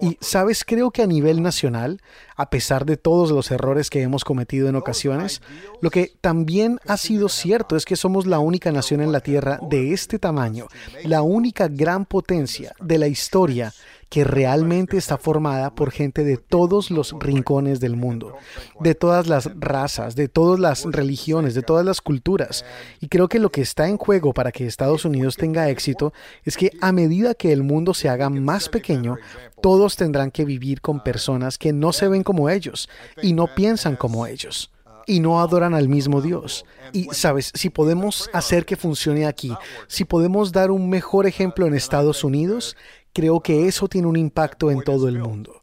Y 0.00 0.18
sabes, 0.20 0.64
creo 0.64 0.90
que 0.90 1.02
a 1.02 1.06
nivel 1.06 1.42
nacional, 1.42 2.00
a 2.36 2.50
pesar 2.50 2.84
de 2.84 2.96
todos 2.96 3.30
los 3.30 3.50
errores 3.50 3.90
que 3.90 4.02
hemos 4.02 4.24
cometido 4.24 4.68
en 4.68 4.76
ocasiones, 4.76 5.42
lo 5.80 5.90
que 5.90 6.12
también 6.20 6.78
ha 6.86 6.96
sido 6.96 7.28
cierto 7.28 7.76
es 7.76 7.84
que 7.84 7.96
somos 7.96 8.26
la 8.26 8.38
única 8.38 8.72
nación 8.72 9.00
en 9.00 9.12
la 9.12 9.20
Tierra 9.20 9.58
de 9.62 9.92
este 9.92 10.18
tamaño, 10.18 10.66
la 11.04 11.22
única 11.22 11.68
gran 11.68 12.04
potencia 12.04 12.74
de 12.80 12.98
la 12.98 13.08
historia 13.08 13.72
que 14.12 14.24
realmente 14.24 14.98
está 14.98 15.16
formada 15.16 15.74
por 15.74 15.90
gente 15.90 16.22
de 16.22 16.36
todos 16.36 16.90
los 16.90 17.14
rincones 17.18 17.80
del 17.80 17.96
mundo, 17.96 18.36
de 18.78 18.94
todas 18.94 19.26
las 19.26 19.48
razas, 19.58 20.16
de 20.16 20.28
todas 20.28 20.60
las 20.60 20.84
religiones, 20.84 21.54
de 21.54 21.62
todas 21.62 21.82
las 21.86 22.02
culturas. 22.02 22.62
Y 23.00 23.08
creo 23.08 23.26
que 23.30 23.38
lo 23.38 23.50
que 23.50 23.62
está 23.62 23.88
en 23.88 23.96
juego 23.96 24.34
para 24.34 24.52
que 24.52 24.66
Estados 24.66 25.06
Unidos 25.06 25.38
tenga 25.38 25.70
éxito 25.70 26.12
es 26.44 26.58
que 26.58 26.72
a 26.82 26.92
medida 26.92 27.32
que 27.32 27.52
el 27.52 27.62
mundo 27.62 27.94
se 27.94 28.10
haga 28.10 28.28
más 28.28 28.68
pequeño, 28.68 29.16
todos 29.62 29.96
tendrán 29.96 30.30
que 30.30 30.44
vivir 30.44 30.82
con 30.82 31.02
personas 31.02 31.56
que 31.56 31.72
no 31.72 31.94
se 31.94 32.06
ven 32.06 32.22
como 32.22 32.50
ellos 32.50 32.90
y 33.22 33.32
no 33.32 33.46
piensan 33.54 33.96
como 33.96 34.26
ellos 34.26 34.70
y 35.06 35.20
no 35.20 35.40
adoran 35.40 35.74
al 35.74 35.88
mismo 35.88 36.20
Dios. 36.20 36.64
Y 36.92 37.08
sabes, 37.12 37.50
si 37.54 37.70
podemos 37.70 38.28
hacer 38.32 38.66
que 38.66 38.76
funcione 38.76 39.26
aquí, 39.26 39.52
si 39.86 40.04
podemos 40.04 40.52
dar 40.52 40.70
un 40.70 40.88
mejor 40.90 41.26
ejemplo 41.26 41.66
en 41.66 41.74
Estados 41.74 42.24
Unidos, 42.24 42.76
creo 43.12 43.40
que 43.40 43.68
eso 43.68 43.88
tiene 43.88 44.08
un 44.08 44.16
impacto 44.16 44.70
en 44.70 44.82
todo 44.82 45.08
el 45.08 45.18
mundo. 45.18 45.62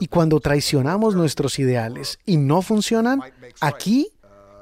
Y 0.00 0.06
cuando 0.08 0.40
traicionamos 0.40 1.14
nuestros 1.14 1.58
ideales 1.58 2.18
y 2.24 2.36
no 2.36 2.62
funcionan, 2.62 3.20
aquí 3.60 4.08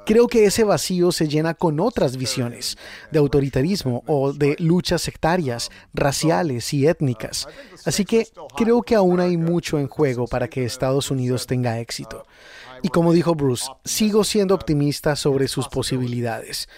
creo 0.04 0.26
que 0.26 0.44
ese 0.44 0.64
vacío 0.64 1.12
se 1.12 1.28
llena 1.28 1.54
con 1.54 1.80
otras 1.80 2.16
visiones 2.16 2.76
de 3.10 3.18
autoritarismo 3.18 4.02
o 4.06 4.32
de 4.32 4.56
luchas 4.58 5.02
sectarias, 5.02 5.70
raciales 5.94 6.72
y 6.74 6.86
étnicas. 6.86 7.48
Así 7.84 8.04
que 8.04 8.28
creo 8.56 8.82
que 8.82 8.94
aún 8.94 9.20
hay 9.20 9.36
mucho 9.36 9.78
en 9.78 9.88
juego 9.88 10.26
para 10.26 10.48
que 10.48 10.64
Estados 10.64 11.10
Unidos 11.10 11.46
tenga 11.46 11.78
éxito. 11.80 12.26
Y 12.82 12.88
como 12.88 13.12
dijo 13.12 13.34
Bruce, 13.34 13.66
sigo 13.84 14.24
siendo 14.24 14.54
optimista 14.54 15.16
sobre 15.16 15.48
sus 15.48 15.68
posibilidades, 15.68 16.68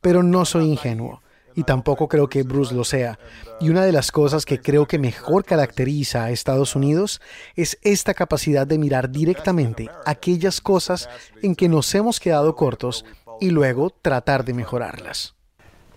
pero 0.00 0.22
no 0.22 0.44
soy 0.44 0.64
ingenuo 0.66 1.22
y 1.56 1.64
tampoco 1.64 2.06
creo 2.06 2.28
que 2.28 2.44
Bruce 2.44 2.74
lo 2.74 2.84
sea. 2.84 3.18
Y 3.60 3.70
una 3.70 3.84
de 3.84 3.90
las 3.90 4.12
cosas 4.12 4.44
que 4.44 4.60
creo 4.60 4.86
que 4.86 4.98
mejor 4.98 5.44
caracteriza 5.44 6.24
a 6.24 6.30
Estados 6.30 6.76
Unidos 6.76 7.20
es 7.56 7.78
esta 7.82 8.14
capacidad 8.14 8.66
de 8.66 8.78
mirar 8.78 9.10
directamente 9.10 9.88
aquellas 10.04 10.60
cosas 10.60 11.08
en 11.42 11.56
que 11.56 11.68
nos 11.68 11.92
hemos 11.94 12.20
quedado 12.20 12.54
cortos 12.54 13.04
y 13.40 13.50
luego 13.50 13.90
tratar 13.90 14.44
de 14.44 14.54
mejorarlas. 14.54 15.34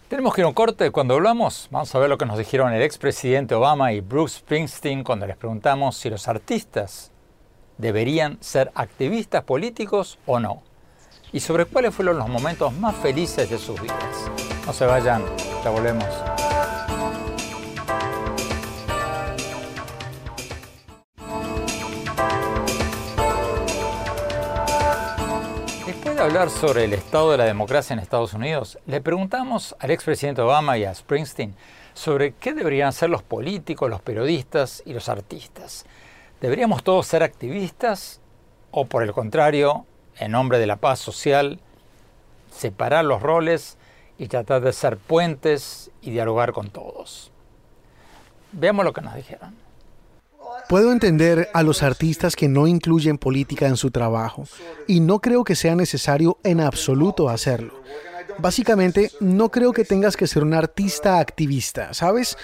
Tenemos 0.07 0.33
que 0.33 0.41
ir 0.41 0.45
a 0.45 0.47
un 0.47 0.55
corte. 0.55 0.89
Cuando 0.89 1.13
hablamos, 1.13 1.67
vamos 1.69 1.93
a 1.93 1.99
ver 1.99 2.09
lo 2.09 2.17
que 2.17 2.25
nos 2.25 2.37
dijeron 2.37 2.73
el 2.73 2.81
expresidente 2.81 3.53
Obama 3.53 3.93
y 3.93 3.99
Bruce 3.99 4.39
Springsteen 4.39 5.03
cuando 5.03 5.27
les 5.27 5.37
preguntamos 5.37 5.97
si 5.97 6.09
los 6.09 6.27
artistas 6.27 7.11
deberían 7.77 8.37
ser 8.41 8.71
activistas 8.75 9.43
políticos 9.43 10.17
o 10.25 10.39
no. 10.39 10.63
Y 11.31 11.41
sobre 11.41 11.65
cuáles 11.65 11.93
fueron 11.93 12.17
los 12.17 12.27
momentos 12.27 12.73
más 12.73 12.95
felices 12.95 13.49
de 13.49 13.59
sus 13.59 13.79
vidas. 13.79 14.58
No 14.69 14.73
se 14.73 14.85
vayan, 14.85 15.23
ya 15.63 15.71
volvemos. 15.71 16.05
Después 25.87 26.15
de 26.15 26.21
hablar 26.21 26.51
sobre 26.51 26.83
el 26.83 26.93
estado 26.93 27.31
de 27.31 27.37
la 27.39 27.45
democracia 27.45 27.95
en 27.95 27.99
Estados 27.99 28.35
Unidos, 28.35 28.77
le 28.85 29.01
preguntamos 29.01 29.75
al 29.79 29.89
expresidente 29.89 30.43
Obama 30.43 30.77
y 30.77 30.83
a 30.83 30.93
Springsteen 30.93 31.55
sobre 31.95 32.33
qué 32.33 32.53
deberían 32.53 32.93
ser 32.93 33.09
los 33.09 33.23
políticos, 33.23 33.89
los 33.89 34.03
periodistas 34.03 34.83
y 34.85 34.93
los 34.93 35.09
artistas. 35.09 35.87
¿Deberíamos 36.41 36.83
todos 36.83 37.07
ser 37.07 37.23
activistas 37.23 38.21
o 38.69 38.85
por 38.85 39.01
el 39.01 39.13
contrario, 39.13 39.87
en 40.19 40.31
nombre 40.31 40.59
de 40.59 40.67
la 40.67 40.75
paz 40.75 40.99
social, 40.99 41.59
separar 42.51 43.03
los 43.03 43.23
roles 43.23 43.78
y 44.19 44.27
tratar 44.27 44.61
de 44.61 44.73
ser 44.73 44.97
puentes 44.97 45.89
y 46.01 46.11
dialogar 46.11 46.51
con 46.51 46.69
todos. 46.69 47.31
Veamos 48.51 48.85
lo 48.85 48.93
que 48.93 49.01
nos 49.01 49.15
dijeron. 49.15 49.55
Puedo 50.67 50.91
entender 50.91 51.49
a 51.53 51.63
los 51.63 51.81
artistas 51.81 52.35
que 52.35 52.47
no 52.47 52.67
incluyen 52.67 53.17
política 53.17 53.67
en 53.67 53.77
su 53.77 53.91
trabajo 53.91 54.43
y 54.87 54.99
no 54.99 55.19
creo 55.19 55.43
que 55.43 55.55
sea 55.55 55.75
necesario 55.75 56.37
en 56.43 56.59
absoluto 56.59 57.29
hacerlo. 57.29 57.81
Básicamente, 58.37 59.11
no 59.19 59.49
creo 59.49 59.71
que 59.73 59.85
tengas 59.85 60.15
que 60.15 60.27
ser 60.27 60.43
un 60.43 60.53
artista 60.53 61.19
activista, 61.19 61.93
¿sabes? 61.93 62.37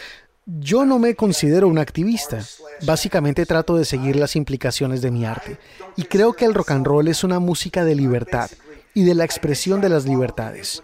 Yo 0.45 0.85
no 0.85 0.99
me 0.99 1.15
considero 1.15 1.67
un 1.67 1.77
activista. 1.77 2.39
Básicamente 2.85 3.45
trato 3.45 3.77
de 3.77 3.85
seguir 3.85 4.15
las 4.15 4.35
implicaciones 4.35 5.01
de 5.01 5.11
mi 5.11 5.25
arte. 5.25 5.57
Y 5.95 6.03
creo 6.03 6.33
que 6.33 6.45
el 6.45 6.53
rock 6.53 6.71
and 6.71 6.85
roll 6.85 7.07
es 7.07 7.23
una 7.23 7.39
música 7.39 7.83
de 7.83 7.95
libertad 7.95 8.49
y 8.93 9.03
de 9.03 9.13
la 9.13 9.25
expresión 9.25 9.81
de 9.81 9.89
las 9.89 10.05
libertades. 10.05 10.81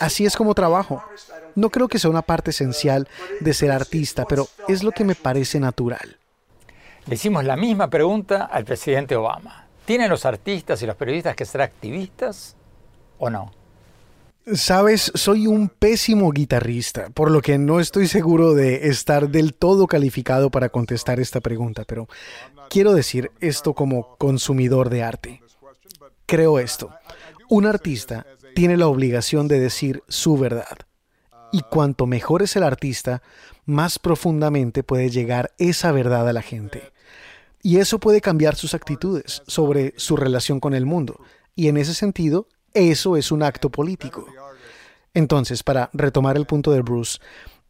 Así 0.00 0.26
es 0.26 0.36
como 0.36 0.54
trabajo. 0.54 1.02
No 1.54 1.70
creo 1.70 1.88
que 1.88 1.98
sea 1.98 2.10
una 2.10 2.22
parte 2.22 2.50
esencial 2.50 3.08
de 3.40 3.54
ser 3.54 3.70
artista, 3.70 4.24
pero 4.26 4.48
es 4.68 4.82
lo 4.82 4.92
que 4.92 5.04
me 5.04 5.14
parece 5.14 5.60
natural. 5.60 6.18
Le 7.06 7.14
hicimos 7.14 7.44
la 7.44 7.56
misma 7.56 7.88
pregunta 7.88 8.44
al 8.44 8.64
presidente 8.64 9.14
Obama. 9.14 9.66
¿Tienen 9.84 10.10
los 10.10 10.26
artistas 10.26 10.82
y 10.82 10.86
los 10.86 10.96
periodistas 10.96 11.36
que 11.36 11.44
ser 11.44 11.62
activistas 11.62 12.56
o 13.18 13.30
no? 13.30 13.52
Sabes, 14.54 15.10
soy 15.14 15.46
un 15.48 15.68
pésimo 15.68 16.30
guitarrista, 16.30 17.10
por 17.10 17.32
lo 17.32 17.42
que 17.42 17.58
no 17.58 17.80
estoy 17.80 18.06
seguro 18.06 18.54
de 18.54 18.88
estar 18.88 19.28
del 19.28 19.54
todo 19.54 19.88
calificado 19.88 20.50
para 20.50 20.68
contestar 20.68 21.18
esta 21.18 21.40
pregunta, 21.40 21.84
pero 21.84 22.08
quiero 22.70 22.94
decir 22.94 23.32
esto 23.40 23.74
como 23.74 24.16
consumidor 24.18 24.88
de 24.88 25.02
arte. 25.02 25.42
Creo 26.26 26.60
esto. 26.60 26.90
Un 27.48 27.66
artista 27.66 28.26
tiene 28.56 28.78
la 28.78 28.86
obligación 28.86 29.48
de 29.48 29.60
decir 29.60 30.02
su 30.08 30.38
verdad. 30.38 30.78
Y 31.52 31.60
cuanto 31.60 32.06
mejor 32.06 32.40
es 32.40 32.56
el 32.56 32.62
artista, 32.62 33.20
más 33.66 33.98
profundamente 33.98 34.82
puede 34.82 35.10
llegar 35.10 35.52
esa 35.58 35.92
verdad 35.92 36.26
a 36.26 36.32
la 36.32 36.40
gente. 36.40 36.90
Y 37.60 37.80
eso 37.80 38.00
puede 38.00 38.22
cambiar 38.22 38.56
sus 38.56 38.72
actitudes 38.72 39.42
sobre 39.46 39.92
su 39.98 40.16
relación 40.16 40.58
con 40.58 40.72
el 40.72 40.86
mundo. 40.86 41.20
Y 41.54 41.68
en 41.68 41.76
ese 41.76 41.92
sentido, 41.92 42.48
eso 42.72 43.18
es 43.18 43.30
un 43.30 43.42
acto 43.42 43.68
político. 43.68 44.26
Entonces, 45.12 45.62
para 45.62 45.90
retomar 45.92 46.38
el 46.38 46.46
punto 46.46 46.72
de 46.72 46.80
Bruce, 46.80 47.18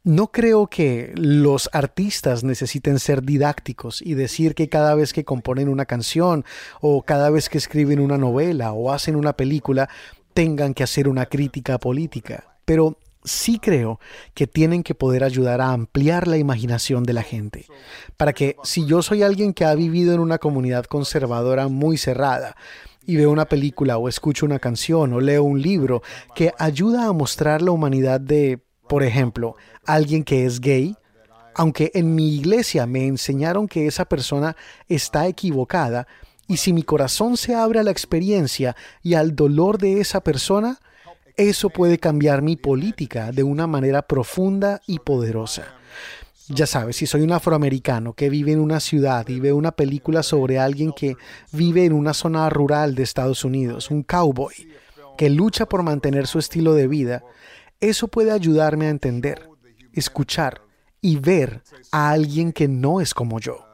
no 0.06 0.28
creo 0.28 0.68
que 0.68 1.12
los 1.16 1.68
artistas 1.72 2.44
necesiten 2.44 3.00
ser 3.00 3.24
didácticos 3.24 4.00
y 4.00 4.14
decir 4.14 4.54
que 4.54 4.68
cada 4.68 4.94
vez 4.94 5.12
que 5.12 5.24
componen 5.24 5.68
una 5.68 5.84
canción 5.84 6.44
o 6.80 7.02
cada 7.02 7.28
vez 7.28 7.48
que 7.48 7.58
escriben 7.58 7.98
una 7.98 8.16
novela 8.16 8.72
o 8.72 8.92
hacen 8.92 9.16
una 9.16 9.32
película 9.32 9.88
tengan 10.36 10.74
que 10.74 10.82
hacer 10.82 11.08
una 11.08 11.24
crítica 11.24 11.78
política, 11.78 12.58
pero 12.66 12.98
sí 13.24 13.58
creo 13.58 13.98
que 14.34 14.46
tienen 14.46 14.82
que 14.82 14.94
poder 14.94 15.24
ayudar 15.24 15.62
a 15.62 15.72
ampliar 15.72 16.28
la 16.28 16.36
imaginación 16.36 17.04
de 17.04 17.14
la 17.14 17.22
gente, 17.22 17.64
para 18.18 18.34
que 18.34 18.56
si 18.62 18.84
yo 18.84 19.00
soy 19.00 19.22
alguien 19.22 19.54
que 19.54 19.64
ha 19.64 19.74
vivido 19.74 20.12
en 20.12 20.20
una 20.20 20.36
comunidad 20.36 20.84
conservadora 20.84 21.68
muy 21.68 21.96
cerrada, 21.96 22.54
y 23.06 23.16
veo 23.16 23.30
una 23.30 23.46
película 23.46 23.96
o 23.96 24.10
escucho 24.10 24.44
una 24.44 24.58
canción 24.58 25.14
o 25.14 25.20
leo 25.20 25.42
un 25.42 25.62
libro 25.62 26.02
que 26.34 26.52
ayuda 26.58 27.06
a 27.06 27.12
mostrar 27.14 27.62
la 27.62 27.70
humanidad 27.70 28.20
de, 28.20 28.58
por 28.88 29.04
ejemplo, 29.04 29.56
alguien 29.86 30.22
que 30.22 30.44
es 30.44 30.60
gay, 30.60 30.96
aunque 31.54 31.92
en 31.94 32.14
mi 32.14 32.34
iglesia 32.34 32.84
me 32.84 33.06
enseñaron 33.06 33.68
que 33.68 33.86
esa 33.86 34.04
persona 34.04 34.54
está 34.86 35.28
equivocada, 35.28 36.06
y 36.48 36.58
si 36.58 36.72
mi 36.72 36.82
corazón 36.82 37.36
se 37.36 37.54
abre 37.54 37.80
a 37.80 37.82
la 37.82 37.90
experiencia 37.90 38.76
y 39.02 39.14
al 39.14 39.34
dolor 39.34 39.78
de 39.78 40.00
esa 40.00 40.20
persona, 40.20 40.78
eso 41.36 41.70
puede 41.70 41.98
cambiar 41.98 42.42
mi 42.42 42.56
política 42.56 43.32
de 43.32 43.42
una 43.42 43.66
manera 43.66 44.02
profunda 44.02 44.80
y 44.86 44.98
poderosa. 45.00 45.74
Ya 46.48 46.66
sabes, 46.66 46.96
si 46.96 47.06
soy 47.06 47.22
un 47.22 47.32
afroamericano 47.32 48.12
que 48.12 48.30
vive 48.30 48.52
en 48.52 48.60
una 48.60 48.78
ciudad 48.78 49.28
y 49.28 49.40
ve 49.40 49.52
una 49.52 49.72
película 49.72 50.22
sobre 50.22 50.60
alguien 50.60 50.92
que 50.92 51.16
vive 51.52 51.84
en 51.84 51.92
una 51.92 52.14
zona 52.14 52.48
rural 52.48 52.94
de 52.94 53.02
Estados 53.02 53.44
Unidos, 53.44 53.90
un 53.90 54.04
cowboy, 54.04 54.54
que 55.18 55.28
lucha 55.28 55.66
por 55.66 55.82
mantener 55.82 56.28
su 56.28 56.38
estilo 56.38 56.74
de 56.74 56.86
vida, 56.86 57.24
eso 57.80 58.06
puede 58.06 58.30
ayudarme 58.30 58.86
a 58.86 58.90
entender 58.90 59.48
escuchar 59.96 60.60
y 61.00 61.16
ver 61.16 61.62
a 61.90 62.10
alguien 62.10 62.52
que 62.52 62.68
no 62.68 63.00
es 63.00 63.14
como 63.14 63.40
yo. 63.40 63.65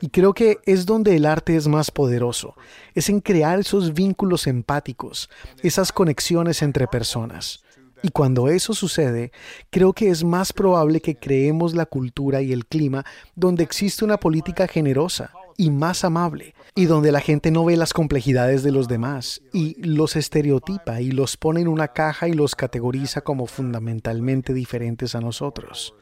Y 0.00 0.08
creo 0.08 0.34
que 0.34 0.58
es 0.64 0.86
donde 0.86 1.16
el 1.16 1.26
arte 1.26 1.56
es 1.56 1.68
más 1.68 1.90
poderoso, 1.90 2.54
es 2.94 3.08
en 3.08 3.20
crear 3.20 3.58
esos 3.58 3.94
vínculos 3.94 4.46
empáticos, 4.46 5.30
esas 5.62 5.92
conexiones 5.92 6.62
entre 6.62 6.86
personas. 6.86 7.62
Y 8.02 8.10
cuando 8.10 8.48
eso 8.48 8.74
sucede, 8.74 9.32
creo 9.70 9.92
que 9.92 10.10
es 10.10 10.22
más 10.22 10.52
probable 10.52 11.00
que 11.00 11.16
creemos 11.16 11.74
la 11.74 11.86
cultura 11.86 12.42
y 12.42 12.52
el 12.52 12.66
clima 12.66 13.04
donde 13.34 13.64
existe 13.64 14.04
una 14.04 14.18
política 14.18 14.68
generosa 14.68 15.32
y 15.56 15.70
más 15.70 16.04
amable, 16.04 16.54
y 16.74 16.84
donde 16.84 17.10
la 17.10 17.20
gente 17.20 17.50
no 17.50 17.64
ve 17.64 17.76
las 17.76 17.94
complejidades 17.94 18.62
de 18.62 18.72
los 18.72 18.88
demás 18.88 19.40
y 19.54 19.82
los 19.82 20.14
estereotipa 20.14 21.00
y 21.00 21.10
los 21.10 21.38
pone 21.38 21.62
en 21.62 21.68
una 21.68 21.88
caja 21.88 22.28
y 22.28 22.34
los 22.34 22.54
categoriza 22.54 23.22
como 23.22 23.46
fundamentalmente 23.46 24.52
diferentes 24.52 25.14
a 25.14 25.20
nosotros. 25.20 25.94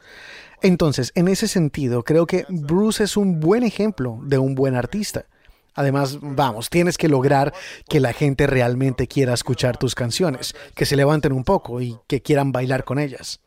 Entonces, 0.65 1.11
en 1.13 1.27
ese 1.27 1.47
sentido, 1.47 2.01
creo 2.01 2.25
que 2.25 2.43
Bruce 2.49 3.03
es 3.03 3.17
un 3.17 3.39
buen 3.39 3.61
ejemplo 3.61 4.17
de 4.23 4.39
un 4.39 4.55
buen 4.55 4.73
artista. 4.73 5.25
Además, 5.75 6.17
vamos, 6.21 6.71
tienes 6.71 6.97
que 6.97 7.07
lograr 7.07 7.53
que 7.87 7.99
la 7.99 8.13
gente 8.13 8.47
realmente 8.47 9.07
quiera 9.07 9.35
escuchar 9.35 9.77
tus 9.77 9.93
canciones, 9.93 10.55
que 10.73 10.87
se 10.87 10.95
levanten 10.95 11.33
un 11.33 11.43
poco 11.43 11.81
y 11.81 11.99
que 12.07 12.23
quieran 12.23 12.51
bailar 12.51 12.83
con 12.83 12.97
ellas. 12.97 13.41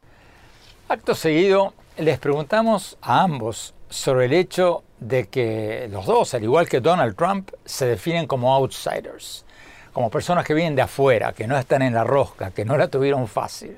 Acto 0.88 1.16
seguido, 1.16 1.75
les 1.96 2.20
preguntamos 2.20 2.96
a 3.02 3.25
ambos 3.25 3.75
sobre 3.88 4.26
el 4.26 4.32
hecho 4.32 4.84
de 5.00 5.26
que 5.26 5.88
los 5.90 6.06
dos, 6.06 6.34
al 6.34 6.44
igual 6.44 6.68
que 6.68 6.78
Donald 6.78 7.16
Trump, 7.16 7.50
se 7.64 7.87
definen 7.87 8.28
como 8.28 8.54
outsiders, 8.54 9.44
como 9.92 10.08
personas 10.08 10.44
que 10.46 10.54
vienen 10.54 10.76
de 10.76 10.82
afuera, 10.82 11.32
que 11.32 11.48
no 11.48 11.58
están 11.58 11.82
en 11.82 11.94
la 11.94 12.04
rosca, 12.04 12.52
que 12.52 12.64
no 12.64 12.78
la 12.78 12.87
tuvieron 12.87 13.26
fácil. 13.26 13.76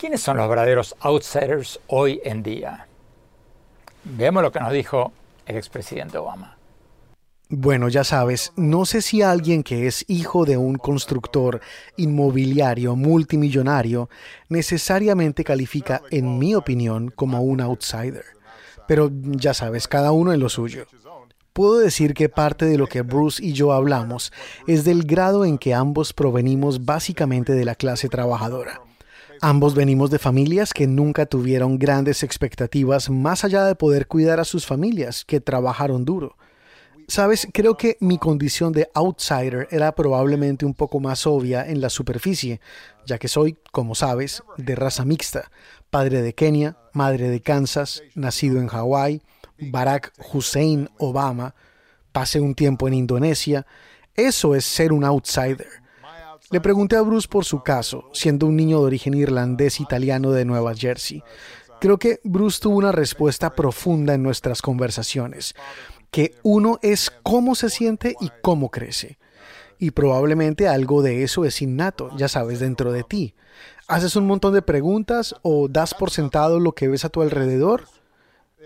¿Quiénes 0.00 0.22
son 0.22 0.38
los 0.38 0.48
verdaderos 0.48 0.96
outsiders 1.00 1.78
hoy 1.86 2.22
en 2.24 2.42
día? 2.42 2.86
Veamos 4.02 4.42
lo 4.42 4.50
que 4.50 4.58
nos 4.58 4.72
dijo 4.72 5.12
el 5.44 5.56
expresidente 5.56 6.16
Obama. 6.16 6.56
Bueno, 7.50 7.86
ya 7.90 8.02
sabes, 8.02 8.50
no 8.56 8.86
sé 8.86 9.02
si 9.02 9.20
alguien 9.20 9.62
que 9.62 9.86
es 9.86 10.06
hijo 10.08 10.46
de 10.46 10.56
un 10.56 10.76
constructor 10.76 11.60
inmobiliario 11.98 12.96
multimillonario 12.96 14.08
necesariamente 14.48 15.44
califica, 15.44 16.00
en 16.10 16.38
mi 16.38 16.54
opinión, 16.54 17.10
como 17.10 17.42
un 17.42 17.60
outsider. 17.60 18.24
Pero 18.88 19.10
ya 19.12 19.52
sabes, 19.52 19.86
cada 19.86 20.12
uno 20.12 20.32
en 20.32 20.40
lo 20.40 20.48
suyo. 20.48 20.86
Puedo 21.52 21.78
decir 21.78 22.14
que 22.14 22.30
parte 22.30 22.64
de 22.64 22.78
lo 22.78 22.86
que 22.86 23.02
Bruce 23.02 23.44
y 23.44 23.52
yo 23.52 23.74
hablamos 23.74 24.32
es 24.66 24.84
del 24.84 25.02
grado 25.02 25.44
en 25.44 25.58
que 25.58 25.74
ambos 25.74 26.14
provenimos 26.14 26.86
básicamente 26.86 27.52
de 27.52 27.66
la 27.66 27.74
clase 27.74 28.08
trabajadora. 28.08 28.80
Ambos 29.42 29.74
venimos 29.74 30.10
de 30.10 30.18
familias 30.18 30.74
que 30.74 30.86
nunca 30.86 31.24
tuvieron 31.24 31.78
grandes 31.78 32.22
expectativas 32.22 33.08
más 33.08 33.42
allá 33.42 33.64
de 33.64 33.74
poder 33.74 34.06
cuidar 34.06 34.38
a 34.38 34.44
sus 34.44 34.66
familias, 34.66 35.24
que 35.24 35.40
trabajaron 35.40 36.04
duro. 36.04 36.36
Sabes, 37.08 37.48
creo 37.50 37.78
que 37.78 37.96
mi 38.00 38.18
condición 38.18 38.72
de 38.72 38.90
outsider 38.92 39.66
era 39.70 39.92
probablemente 39.94 40.66
un 40.66 40.74
poco 40.74 41.00
más 41.00 41.26
obvia 41.26 41.66
en 41.66 41.80
la 41.80 41.88
superficie, 41.88 42.60
ya 43.06 43.18
que 43.18 43.28
soy, 43.28 43.56
como 43.72 43.94
sabes, 43.94 44.42
de 44.58 44.74
raza 44.76 45.06
mixta, 45.06 45.50
padre 45.88 46.20
de 46.20 46.34
Kenia, 46.34 46.76
madre 46.92 47.30
de 47.30 47.40
Kansas, 47.40 48.02
nacido 48.14 48.60
en 48.60 48.68
Hawái, 48.68 49.22
Barack 49.58 50.12
Hussein 50.34 50.90
Obama, 50.98 51.54
pasé 52.12 52.40
un 52.40 52.54
tiempo 52.54 52.88
en 52.88 52.94
Indonesia. 52.94 53.66
Eso 54.14 54.54
es 54.54 54.66
ser 54.66 54.92
un 54.92 55.02
outsider. 55.02 55.80
Le 56.50 56.60
pregunté 56.60 56.96
a 56.96 57.02
Bruce 57.02 57.28
por 57.28 57.44
su 57.44 57.62
caso, 57.62 58.10
siendo 58.12 58.46
un 58.46 58.56
niño 58.56 58.80
de 58.80 58.86
origen 58.86 59.14
irlandés 59.14 59.78
italiano 59.78 60.32
de 60.32 60.44
Nueva 60.44 60.74
Jersey. 60.74 61.22
Creo 61.80 61.98
que 61.98 62.20
Bruce 62.24 62.58
tuvo 62.60 62.76
una 62.76 62.90
respuesta 62.90 63.54
profunda 63.54 64.14
en 64.14 64.24
nuestras 64.24 64.60
conversaciones 64.60 65.54
que 66.10 66.34
uno 66.42 66.80
es 66.82 67.12
cómo 67.22 67.54
se 67.54 67.70
siente 67.70 68.16
y 68.20 68.32
cómo 68.42 68.70
crece. 68.70 69.18
Y 69.78 69.92
probablemente 69.92 70.66
algo 70.66 71.02
de 71.02 71.22
eso 71.22 71.44
es 71.44 71.62
innato, 71.62 72.10
ya 72.16 72.26
sabes, 72.26 72.58
dentro 72.58 72.90
de 72.90 73.04
ti. 73.04 73.34
Haces 73.86 74.16
un 74.16 74.26
montón 74.26 74.52
de 74.52 74.62
preguntas 74.62 75.36
o 75.42 75.68
das 75.68 75.94
por 75.94 76.10
sentado 76.10 76.58
lo 76.58 76.72
que 76.72 76.88
ves 76.88 77.04
a 77.04 77.10
tu 77.10 77.22
alrededor. 77.22 77.84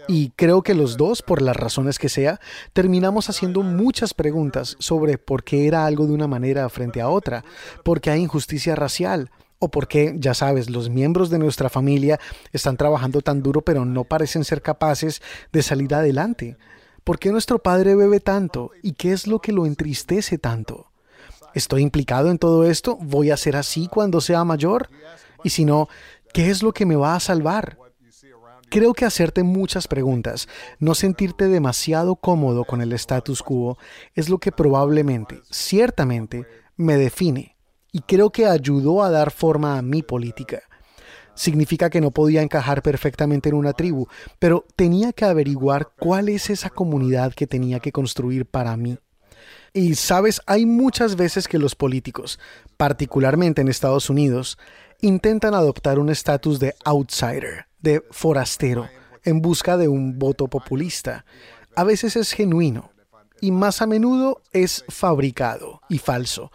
Y 0.06 0.30
creo 0.30 0.62
que 0.62 0.74
los 0.74 0.96
dos, 0.96 1.22
por 1.22 1.40
las 1.40 1.56
razones 1.56 1.98
que 1.98 2.08
sea, 2.08 2.40
terminamos 2.72 3.30
haciendo 3.30 3.62
muchas 3.62 4.12
preguntas 4.14 4.76
sobre 4.78 5.18
por 5.18 5.44
qué 5.44 5.66
era 5.66 5.86
algo 5.86 6.06
de 6.06 6.12
una 6.12 6.26
manera 6.26 6.68
frente 6.68 7.00
a 7.00 7.08
otra, 7.08 7.44
por 7.84 8.00
qué 8.00 8.10
hay 8.10 8.20
injusticia 8.20 8.74
racial, 8.74 9.30
o 9.58 9.68
por 9.68 9.88
qué, 9.88 10.14
ya 10.18 10.34
sabes, 10.34 10.68
los 10.68 10.90
miembros 10.90 11.30
de 11.30 11.38
nuestra 11.38 11.70
familia 11.70 12.20
están 12.52 12.76
trabajando 12.76 13.22
tan 13.22 13.42
duro 13.42 13.62
pero 13.62 13.86
no 13.86 14.04
parecen 14.04 14.44
ser 14.44 14.60
capaces 14.60 15.22
de 15.52 15.62
salir 15.62 15.94
adelante. 15.94 16.58
¿Por 17.02 17.18
qué 17.18 17.30
nuestro 17.30 17.58
padre 17.58 17.94
bebe 17.94 18.20
tanto? 18.20 18.72
¿Y 18.82 18.92
qué 18.92 19.12
es 19.12 19.26
lo 19.26 19.38
que 19.38 19.52
lo 19.52 19.64
entristece 19.64 20.38
tanto? 20.38 20.90
¿Estoy 21.54 21.82
implicado 21.82 22.30
en 22.30 22.38
todo 22.38 22.64
esto? 22.64 22.96
¿Voy 23.00 23.30
a 23.30 23.36
ser 23.36 23.56
así 23.56 23.88
cuando 23.88 24.20
sea 24.20 24.44
mayor? 24.44 24.90
Y 25.44 25.50
si 25.50 25.64
no, 25.64 25.88
¿qué 26.32 26.50
es 26.50 26.62
lo 26.62 26.72
que 26.72 26.84
me 26.84 26.96
va 26.96 27.14
a 27.14 27.20
salvar? 27.20 27.78
Creo 28.74 28.92
que 28.92 29.04
hacerte 29.04 29.44
muchas 29.44 29.86
preguntas, 29.86 30.48
no 30.80 30.96
sentirte 30.96 31.46
demasiado 31.46 32.16
cómodo 32.16 32.64
con 32.64 32.80
el 32.80 32.92
status 32.94 33.40
quo, 33.40 33.78
es 34.16 34.28
lo 34.28 34.38
que 34.38 34.50
probablemente, 34.50 35.42
ciertamente, 35.48 36.44
me 36.76 36.96
define 36.96 37.56
y 37.92 38.00
creo 38.00 38.30
que 38.30 38.46
ayudó 38.46 39.04
a 39.04 39.10
dar 39.10 39.30
forma 39.30 39.78
a 39.78 39.82
mi 39.82 40.02
política 40.02 40.64
significa 41.36 41.88
que 41.88 42.00
no 42.00 42.10
podía 42.10 42.42
encajar 42.42 42.82
perfectamente 42.82 43.48
en 43.48 43.54
una 43.54 43.74
tribu, 43.74 44.08
pero 44.40 44.64
tenía 44.74 45.12
que 45.12 45.24
averiguar 45.24 45.90
cuál 45.96 46.28
es 46.28 46.50
esa 46.50 46.70
comunidad 46.70 47.32
que 47.32 47.46
tenía 47.46 47.78
que 47.78 47.92
construir 47.92 48.44
para 48.44 48.76
mí. 48.76 48.98
Y 49.72 49.94
sabes, 49.94 50.40
hay 50.46 50.66
muchas 50.66 51.14
veces 51.14 51.46
que 51.46 51.58
los 51.58 51.76
políticos, 51.76 52.40
particularmente 52.76 53.62
en 53.62 53.68
Estados 53.68 54.10
Unidos, 54.10 54.58
intentan 55.00 55.54
adoptar 55.54 55.98
un 55.98 56.08
estatus 56.08 56.58
de 56.58 56.74
outsider, 56.84 57.66
de 57.84 58.02
forastero, 58.10 58.88
en 59.22 59.40
busca 59.40 59.76
de 59.76 59.86
un 59.86 60.18
voto 60.18 60.48
populista. 60.48 61.24
A 61.76 61.84
veces 61.84 62.16
es 62.16 62.32
genuino 62.32 62.90
y 63.40 63.52
más 63.52 63.82
a 63.82 63.86
menudo 63.86 64.40
es 64.52 64.84
fabricado 64.88 65.82
y 65.88 65.98
falso. 65.98 66.50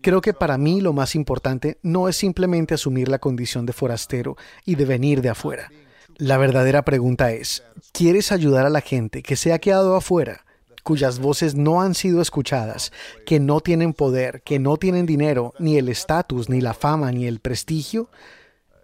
Creo 0.00 0.20
que 0.20 0.32
para 0.32 0.56
mí 0.56 0.80
lo 0.80 0.92
más 0.92 1.14
importante 1.14 1.78
no 1.82 2.08
es 2.08 2.16
simplemente 2.16 2.72
asumir 2.72 3.08
la 3.08 3.18
condición 3.18 3.66
de 3.66 3.72
forastero 3.72 4.36
y 4.64 4.76
de 4.76 4.84
venir 4.86 5.20
de 5.20 5.28
afuera. 5.28 5.70
La 6.16 6.38
verdadera 6.38 6.84
pregunta 6.84 7.32
es, 7.32 7.64
¿quieres 7.92 8.30
ayudar 8.30 8.64
a 8.64 8.70
la 8.70 8.80
gente 8.80 9.22
que 9.22 9.36
se 9.36 9.52
ha 9.52 9.58
quedado 9.58 9.96
afuera, 9.96 10.44
cuyas 10.84 11.18
voces 11.18 11.56
no 11.56 11.82
han 11.82 11.94
sido 11.94 12.22
escuchadas, 12.22 12.92
que 13.26 13.40
no 13.40 13.60
tienen 13.60 13.92
poder, 13.92 14.42
que 14.42 14.58
no 14.60 14.76
tienen 14.76 15.04
dinero, 15.04 15.52
ni 15.58 15.78
el 15.78 15.88
estatus, 15.88 16.48
ni 16.48 16.60
la 16.60 16.74
fama, 16.74 17.10
ni 17.10 17.26
el 17.26 17.40
prestigio? 17.40 18.08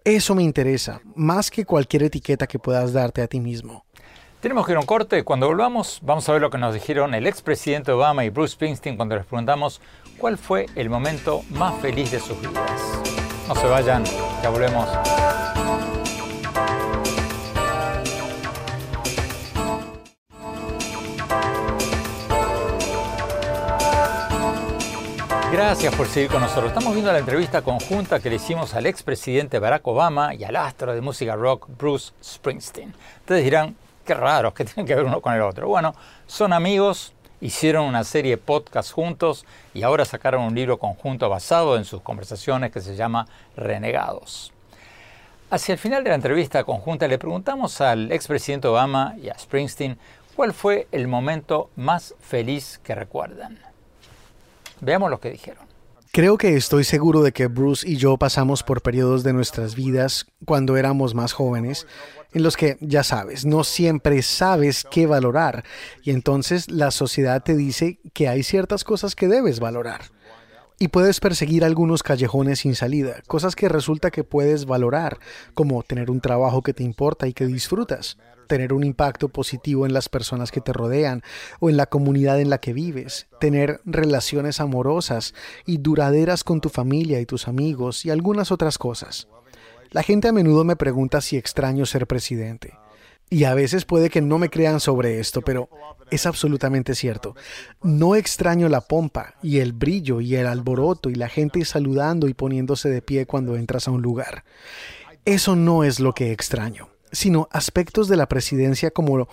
Eso 0.09 0.35
me 0.35 0.41
interesa, 0.41 1.01
más 1.15 1.51
que 1.51 1.65
cualquier 1.65 2.03
etiqueta 2.03 2.47
que 2.47 2.59
puedas 2.59 2.93
darte 2.93 3.21
a 3.21 3.27
ti 3.27 3.41
mismo. 3.41 3.83
Tenemos 4.39 4.65
que 4.65 4.71
ir 4.71 4.77
a 4.77 4.79
un 4.79 4.85
corte. 4.85 5.25
Cuando 5.25 5.47
volvamos, 5.47 5.99
vamos 6.01 6.29
a 6.29 6.31
ver 6.31 6.41
lo 6.41 6.49
que 6.49 6.57
nos 6.57 6.73
dijeron 6.73 7.13
el 7.13 7.27
expresidente 7.27 7.91
Obama 7.91 8.23
y 8.23 8.29
Bruce 8.29 8.53
Springsteen 8.53 8.95
cuando 8.95 9.17
les 9.17 9.25
preguntamos 9.25 9.81
cuál 10.17 10.37
fue 10.37 10.67
el 10.75 10.89
momento 10.89 11.41
más 11.49 11.77
feliz 11.81 12.09
de 12.11 12.21
sus 12.21 12.39
vidas. 12.39 12.81
No 13.49 13.55
se 13.55 13.67
vayan, 13.67 14.05
ya 14.41 14.47
volvemos. 14.49 14.87
Gracias 25.51 25.95
por 25.95 26.07
seguir 26.07 26.29
con 26.29 26.41
nosotros. 26.41 26.67
Estamos 26.67 26.93
viendo 26.93 27.09
la 27.09 27.19
entrevista 27.19 27.61
conjunta 27.61 28.19
que 28.19 28.29
le 28.29 28.35
hicimos 28.35 28.73
al 28.73 28.85
expresidente 28.85 29.59
Barack 29.59 29.87
Obama 29.87 30.35
y 30.35 30.43
al 30.43 30.57
astro 30.57 30.93
de 30.93 30.99
música 30.99 31.37
rock 31.37 31.69
Bruce 31.77 32.11
Springsteen. 32.21 32.93
Ustedes 33.21 33.45
dirán, 33.45 33.73
qué 34.05 34.13
raro, 34.13 34.53
que 34.53 34.65
tienen 34.65 34.85
que 34.85 34.93
ver 34.93 35.05
uno 35.05 35.21
con 35.21 35.33
el 35.33 35.41
otro. 35.41 35.69
Bueno, 35.69 35.95
son 36.25 36.51
amigos, 36.51 37.13
hicieron 37.39 37.85
una 37.85 38.03
serie 38.03 38.31
de 38.31 38.37
podcasts 38.37 38.91
juntos 38.91 39.45
y 39.73 39.83
ahora 39.83 40.03
sacaron 40.03 40.43
un 40.43 40.53
libro 40.53 40.79
conjunto 40.79 41.29
basado 41.29 41.77
en 41.77 41.85
sus 41.85 42.01
conversaciones 42.01 42.73
que 42.73 42.81
se 42.81 42.97
llama 42.97 43.25
Renegados. 43.55 44.51
Hacia 45.49 45.71
el 45.71 45.79
final 45.79 46.03
de 46.03 46.09
la 46.09 46.15
entrevista 46.17 46.65
conjunta 46.65 47.07
le 47.07 47.17
preguntamos 47.17 47.79
al 47.79 48.11
expresidente 48.11 48.67
Obama 48.67 49.15
y 49.23 49.29
a 49.29 49.39
Springsteen 49.39 49.97
cuál 50.35 50.53
fue 50.53 50.89
el 50.91 51.07
momento 51.07 51.69
más 51.77 52.15
feliz 52.19 52.81
que 52.83 52.95
recuerdan. 52.95 53.66
Veamos 54.81 55.09
lo 55.09 55.19
que 55.19 55.31
dijeron. 55.31 55.65
Creo 56.11 56.37
que 56.37 56.55
estoy 56.55 56.83
seguro 56.83 57.21
de 57.21 57.31
que 57.31 57.47
Bruce 57.47 57.87
y 57.87 57.97
yo 57.97 58.17
pasamos 58.17 58.63
por 58.63 58.81
periodos 58.81 59.23
de 59.23 59.33
nuestras 59.33 59.75
vidas 59.75 60.25
cuando 60.45 60.77
éramos 60.77 61.13
más 61.13 61.33
jóvenes 61.33 61.85
en 62.33 62.43
los 62.43 62.57
que, 62.57 62.77
ya 62.81 63.03
sabes, 63.03 63.45
no 63.45 63.63
siempre 63.63 64.21
sabes 64.21 64.85
qué 64.89 65.05
valorar 65.05 65.63
y 66.03 66.11
entonces 66.11 66.71
la 66.71 66.91
sociedad 66.91 67.43
te 67.43 67.55
dice 67.55 67.99
que 68.13 68.27
hay 68.29 68.43
ciertas 68.43 68.83
cosas 68.83 69.15
que 69.15 69.27
debes 69.27 69.59
valorar. 69.59 70.01
Y 70.79 70.89
puedes 70.89 71.19
perseguir 71.19 71.63
algunos 71.63 72.03
callejones 72.03 72.59
sin 72.59 72.75
salida, 72.75 73.21
cosas 73.27 73.55
que 73.55 73.67
resulta 73.67 74.11
que 74.11 74.23
puedes 74.23 74.65
valorar, 74.65 75.19
como 75.55 75.81
tener 75.81 76.11
un 76.11 76.21
trabajo 76.21 76.61
que 76.61 76.73
te 76.73 76.83
importa 76.83 77.27
y 77.27 77.33
que 77.33 77.47
disfrutas, 77.47 78.17
tener 78.47 78.73
un 78.73 78.83
impacto 78.83 79.29
positivo 79.29 79.85
en 79.85 79.93
las 79.93 80.09
personas 80.09 80.51
que 80.51 80.61
te 80.61 80.73
rodean 80.73 81.21
o 81.59 81.69
en 81.69 81.77
la 81.77 81.85
comunidad 81.85 82.41
en 82.41 82.49
la 82.49 82.57
que 82.57 82.73
vives, 82.73 83.27
tener 83.39 83.81
relaciones 83.85 84.59
amorosas 84.59 85.33
y 85.65 85.77
duraderas 85.77 86.43
con 86.43 86.61
tu 86.61 86.69
familia 86.69 87.19
y 87.19 87.25
tus 87.25 87.47
amigos 87.47 88.05
y 88.05 88.09
algunas 88.09 88.51
otras 88.51 88.77
cosas. 88.77 89.27
La 89.91 90.03
gente 90.03 90.27
a 90.27 90.33
menudo 90.33 90.63
me 90.63 90.75
pregunta 90.75 91.21
si 91.21 91.37
extraño 91.37 91.85
ser 91.85 92.07
presidente. 92.07 92.73
Y 93.29 93.43
a 93.43 93.53
veces 93.53 93.83
puede 93.83 94.09
que 94.09 94.21
no 94.21 94.37
me 94.37 94.49
crean 94.49 94.79
sobre 94.79 95.19
esto, 95.19 95.41
pero 95.41 95.69
es 96.11 96.25
absolutamente 96.25 96.95
cierto. 96.95 97.35
No 97.81 98.15
extraño 98.15 98.69
la 98.69 98.81
pompa 98.81 99.35
y 99.43 99.59
el 99.59 99.73
brillo 99.73 100.21
y 100.21 100.35
el 100.35 100.47
alboroto 100.47 101.09
y 101.09 101.15
la 101.15 101.27
gente 101.27 101.63
saludando 101.65 102.29
y 102.29 102.33
poniéndose 102.33 102.89
de 102.89 103.01
pie 103.01 103.25
cuando 103.25 103.57
entras 103.57 103.87
a 103.87 103.91
un 103.91 104.01
lugar. 104.01 104.45
Eso 105.25 105.57
no 105.57 105.83
es 105.83 105.99
lo 105.99 106.13
que 106.13 106.31
extraño 106.31 106.89
sino 107.11 107.47
aspectos 107.51 108.07
de 108.07 108.17
la 108.17 108.27
presidencia 108.27 108.91
como 108.91 109.27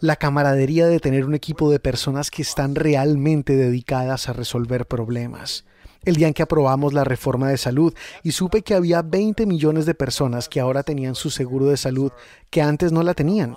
la 0.00 0.16
camaradería 0.16 0.86
de 0.86 1.00
tener 1.00 1.24
un 1.24 1.34
equipo 1.34 1.70
de 1.70 1.80
personas 1.80 2.30
que 2.30 2.42
están 2.42 2.74
realmente 2.74 3.56
dedicadas 3.56 4.28
a 4.28 4.32
resolver 4.32 4.86
problemas. 4.86 5.64
El 6.04 6.16
día 6.16 6.28
en 6.28 6.34
que 6.34 6.42
aprobamos 6.42 6.94
la 6.94 7.04
reforma 7.04 7.48
de 7.48 7.58
salud 7.58 7.92
y 8.22 8.32
supe 8.32 8.62
que 8.62 8.74
había 8.74 9.02
20 9.02 9.46
millones 9.46 9.84
de 9.84 9.94
personas 9.94 10.48
que 10.48 10.60
ahora 10.60 10.82
tenían 10.82 11.14
su 11.14 11.30
seguro 11.30 11.66
de 11.66 11.76
salud 11.76 12.12
que 12.50 12.62
antes 12.62 12.92
no 12.92 13.02
la 13.02 13.14
tenían. 13.14 13.56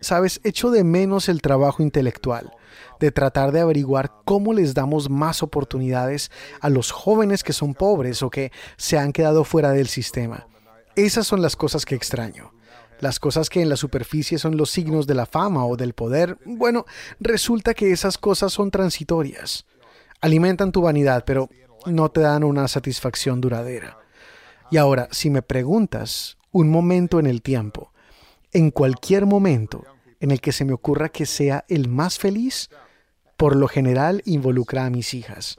Sabes, 0.00 0.40
echo 0.42 0.70
de 0.70 0.82
menos 0.82 1.28
el 1.28 1.42
trabajo 1.42 1.82
intelectual, 1.82 2.52
de 2.98 3.12
tratar 3.12 3.52
de 3.52 3.60
averiguar 3.60 4.10
cómo 4.24 4.52
les 4.52 4.74
damos 4.74 5.08
más 5.08 5.42
oportunidades 5.42 6.32
a 6.60 6.70
los 6.70 6.90
jóvenes 6.90 7.44
que 7.44 7.52
son 7.52 7.74
pobres 7.74 8.22
o 8.22 8.30
que 8.30 8.50
se 8.76 8.98
han 8.98 9.12
quedado 9.12 9.44
fuera 9.44 9.70
del 9.70 9.86
sistema. 9.86 10.48
Esas 10.96 11.26
son 11.26 11.42
las 11.42 11.54
cosas 11.54 11.84
que 11.84 11.94
extraño. 11.94 12.52
Las 13.02 13.18
cosas 13.18 13.50
que 13.50 13.60
en 13.60 13.68
la 13.68 13.74
superficie 13.74 14.38
son 14.38 14.56
los 14.56 14.70
signos 14.70 15.08
de 15.08 15.16
la 15.16 15.26
fama 15.26 15.66
o 15.66 15.76
del 15.76 15.92
poder, 15.92 16.38
bueno, 16.44 16.86
resulta 17.18 17.74
que 17.74 17.90
esas 17.90 18.16
cosas 18.16 18.52
son 18.52 18.70
transitorias. 18.70 19.66
Alimentan 20.20 20.70
tu 20.70 20.82
vanidad, 20.82 21.24
pero 21.26 21.50
no 21.84 22.12
te 22.12 22.20
dan 22.20 22.44
una 22.44 22.68
satisfacción 22.68 23.40
duradera. 23.40 23.98
Y 24.70 24.76
ahora, 24.76 25.08
si 25.10 25.30
me 25.30 25.42
preguntas, 25.42 26.38
un 26.52 26.70
momento 26.70 27.18
en 27.18 27.26
el 27.26 27.42
tiempo, 27.42 27.92
en 28.52 28.70
cualquier 28.70 29.26
momento 29.26 29.84
en 30.20 30.30
el 30.30 30.40
que 30.40 30.52
se 30.52 30.64
me 30.64 30.72
ocurra 30.72 31.08
que 31.08 31.26
sea 31.26 31.64
el 31.66 31.88
más 31.88 32.20
feliz, 32.20 32.70
por 33.36 33.56
lo 33.56 33.66
general 33.66 34.22
involucra 34.26 34.86
a 34.86 34.90
mis 34.90 35.12
hijas. 35.12 35.56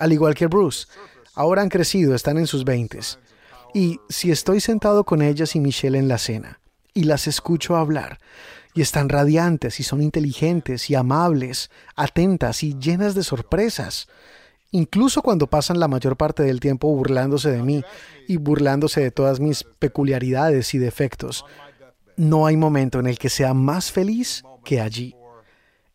Al 0.00 0.12
igual 0.12 0.34
que 0.34 0.48
Bruce, 0.48 0.88
ahora 1.36 1.62
han 1.62 1.68
crecido, 1.68 2.16
están 2.16 2.38
en 2.38 2.48
sus 2.48 2.64
veintes. 2.64 3.20
Y 3.72 4.00
si 4.08 4.32
estoy 4.32 4.58
sentado 4.58 5.04
con 5.04 5.22
ellas 5.22 5.54
y 5.54 5.60
Michelle 5.60 5.96
en 5.96 6.08
la 6.08 6.18
cena, 6.18 6.58
y 6.94 7.04
las 7.04 7.26
escucho 7.26 7.76
hablar. 7.76 8.18
Y 8.74 8.80
están 8.80 9.08
radiantes 9.08 9.80
y 9.80 9.82
son 9.82 10.02
inteligentes 10.02 10.88
y 10.88 10.94
amables, 10.94 11.70
atentas 11.94 12.62
y 12.62 12.78
llenas 12.78 13.14
de 13.14 13.22
sorpresas. 13.22 14.08
Incluso 14.70 15.20
cuando 15.20 15.46
pasan 15.46 15.78
la 15.78 15.88
mayor 15.88 16.16
parte 16.16 16.42
del 16.42 16.60
tiempo 16.60 16.88
burlándose 16.88 17.50
de 17.50 17.62
mí 17.62 17.84
y 18.26 18.38
burlándose 18.38 19.02
de 19.02 19.10
todas 19.10 19.40
mis 19.40 19.64
peculiaridades 19.64 20.72
y 20.72 20.78
defectos, 20.78 21.44
no 22.16 22.46
hay 22.46 22.56
momento 22.56 22.98
en 22.98 23.06
el 23.06 23.18
que 23.18 23.28
sea 23.28 23.52
más 23.52 23.92
feliz 23.92 24.42
que 24.64 24.80
allí. 24.80 25.14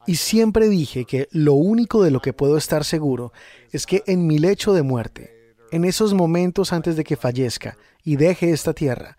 Y 0.05 0.15
siempre 0.15 0.69
dije 0.69 1.05
que 1.05 1.27
lo 1.31 1.53
único 1.53 2.03
de 2.03 2.11
lo 2.11 2.21
que 2.21 2.33
puedo 2.33 2.57
estar 2.57 2.85
seguro 2.85 3.33
es 3.71 3.85
que 3.85 4.03
en 4.05 4.25
mi 4.27 4.39
lecho 4.39 4.73
de 4.73 4.83
muerte, 4.83 5.55
en 5.71 5.83
esos 5.83 6.13
momentos 6.13 6.71
antes 6.71 6.95
de 6.95 7.03
que 7.03 7.17
fallezca 7.17 7.77
y 8.03 8.15
deje 8.15 8.51
esta 8.51 8.73
tierra, 8.73 9.17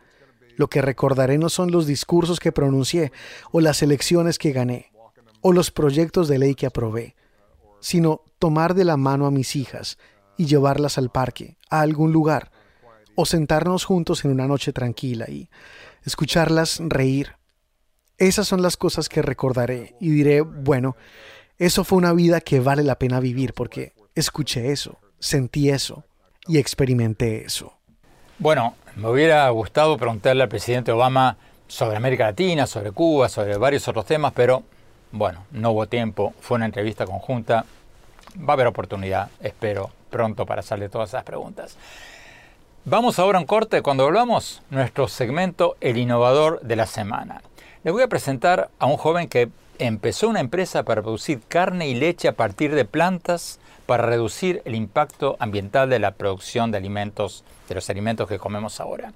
lo 0.59 0.69
que 0.69 0.83
recordaré 0.83 1.39
no 1.39 1.49
son 1.49 1.71
los 1.71 1.87
discursos 1.87 2.41
que 2.41 2.51
pronuncié 2.51 3.13
o 3.53 3.61
las 3.61 3.81
elecciones 3.81 4.39
que 4.39 4.51
gané 4.51 4.91
o 5.41 5.53
los 5.53 5.71
proyectos 5.71 6.27
de 6.27 6.39
ley 6.39 6.57
que 6.57 6.67
aprobé, 6.67 7.15
sino 7.79 8.23
tomar 8.41 8.75
de 8.75 8.85
la 8.85 8.97
mano 8.97 9.27
a 9.27 9.31
mis 9.31 9.55
hijas 9.55 9.99
y 10.37 10.47
llevarlas 10.47 10.99
al 10.99 11.11
parque, 11.11 11.59
a 11.71 11.81
algún 11.81 12.13
lugar, 12.13 12.51
o 13.15 13.25
sentarnos 13.25 13.85
juntos 13.85 14.25
en 14.25 14.33
una 14.33 14.49
noche 14.49 14.73
tranquila 14.73 15.27
y 15.29 15.49
escucharlas 16.05 16.81
reír. 16.81 17.37
Esas 18.17 18.49
son 18.49 18.61
las 18.61 18.77
cosas 18.77 19.09
que 19.09 19.23
recordaré 19.23 19.95
y 20.01 20.11
diré, 20.11 20.41
bueno, 20.41 20.97
eso 21.57 21.85
fue 21.85 21.99
una 21.99 22.13
vida 22.13 22.41
que 22.41 22.59
vale 22.59 22.83
la 22.83 22.99
pena 22.99 23.21
vivir 23.21 23.55
porque 23.55 23.93
escuché 24.17 24.73
eso, 24.73 24.99
sentí 25.21 25.71
eso 25.71 26.05
y 26.49 26.59
experimenté 26.59 27.45
eso. 27.45 27.78
Bueno, 28.41 28.77
me 28.95 29.09
hubiera 29.09 29.51
gustado 29.51 29.97
preguntarle 29.97 30.45
al 30.45 30.49
presidente 30.49 30.93
Obama 30.93 31.37
sobre 31.67 31.97
América 31.97 32.27
Latina, 32.27 32.69
sobre 32.69 32.93
Cuba, 32.93 33.29
sobre 33.29 33.57
varios 33.57 33.89
otros 33.89 34.07
temas, 34.07 34.33
pero 34.33 34.63
bueno, 35.11 35.45
no 35.51 35.73
hubo 35.73 35.89
tiempo, 35.89 36.33
fue 36.41 36.55
una 36.55 36.67
entrevista 36.67 37.05
conjunta, 37.05 37.65
va 38.39 38.51
a 38.51 38.53
haber 38.53 38.69
oportunidad, 38.69 39.29
espero, 39.41 39.91
pronto 40.09 40.47
para 40.47 40.61
hacerle 40.61 40.89
todas 40.89 41.09
esas 41.09 41.25
preguntas. 41.25 41.77
Vamos 42.85 43.19
ahora 43.19 43.39
a 43.39 43.41
un 43.41 43.47
corte, 43.49 43.83
cuando 43.83 44.05
volvamos, 44.05 44.63
nuestro 44.71 45.09
segmento 45.09 45.77
El 45.81 45.99
Innovador 45.99 46.61
de 46.61 46.77
la 46.77 46.87
Semana. 46.87 47.43
Le 47.83 47.91
voy 47.91 48.05
a 48.05 48.09
presentar 48.09 48.71
a 48.79 48.87
un 48.87 48.99
joven 48.99 49.27
que 49.27 49.49
empezó 49.79 50.29
una 50.29 50.41
empresa 50.41 50.83
para 50.83 51.03
producir 51.03 51.41
carne 51.49 51.89
y 51.89 51.95
leche 51.95 52.29
a 52.29 52.33
partir 52.33 52.75
de 52.75 52.85
plantas 52.85 53.59
para 53.87 54.07
reducir 54.07 54.61
el 54.65 54.75
impacto 54.75 55.37
ambiental 55.39 55.89
de 55.89 55.99
la 55.99 56.13
producción 56.13 56.71
de 56.71 56.79
alimentos 56.79 57.45
de 57.69 57.75
los 57.75 57.89
alimentos 57.91 58.29
que 58.29 58.39
comemos 58.39 58.81
ahora. 58.81 59.13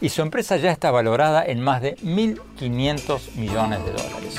Y 0.00 0.08
su 0.08 0.22
empresa 0.22 0.56
ya 0.56 0.70
está 0.70 0.90
valorada 0.90 1.44
en 1.44 1.60
más 1.60 1.80
de 1.80 1.96
1.500 1.96 3.34
millones 3.36 3.84
de 3.84 3.92
dólares. 3.92 4.36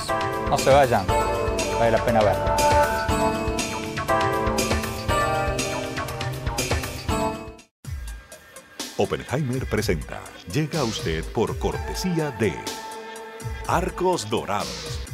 No 0.49 0.57
se 0.57 0.69
vayan, 0.69 1.05
vale 1.79 1.91
la 1.91 2.05
pena 2.05 2.21
verlo. 2.21 2.55
Oppenheimer 8.97 9.65
presenta. 9.65 10.21
Llega 10.53 10.79
a 10.79 10.83
usted 10.85 11.23
por 11.33 11.57
cortesía 11.59 12.31
de 12.31 12.53
Arcos 13.67 14.29
Dorados 14.29 15.04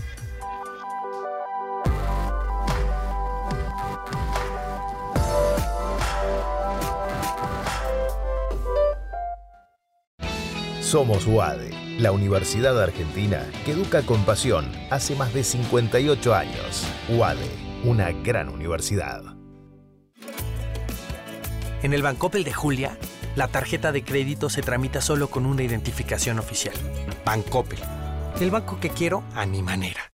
Somos 10.91 11.25
UADE, 11.25 11.69
la 11.99 12.11
Universidad 12.11 12.77
Argentina 12.83 13.49
que 13.63 13.71
educa 13.71 14.01
con 14.01 14.25
pasión 14.25 14.69
hace 14.89 15.15
más 15.15 15.33
de 15.33 15.45
58 15.45 16.35
años. 16.35 16.85
UADE, 17.07 17.49
una 17.85 18.11
gran 18.11 18.49
universidad. 18.49 19.23
En 21.81 21.93
el 21.93 22.01
Bancoppel 22.01 22.43
de 22.43 22.51
Julia, 22.51 22.97
la 23.37 23.47
tarjeta 23.47 23.93
de 23.93 24.03
crédito 24.03 24.49
se 24.49 24.63
tramita 24.63 24.99
solo 24.99 25.29
con 25.29 25.45
una 25.45 25.63
identificación 25.63 26.39
oficial. 26.39 26.75
Bancoppel, 27.23 27.79
el 28.41 28.51
banco 28.51 28.77
que 28.81 28.89
quiero 28.89 29.23
a 29.33 29.45
mi 29.45 29.61
manera. 29.61 30.11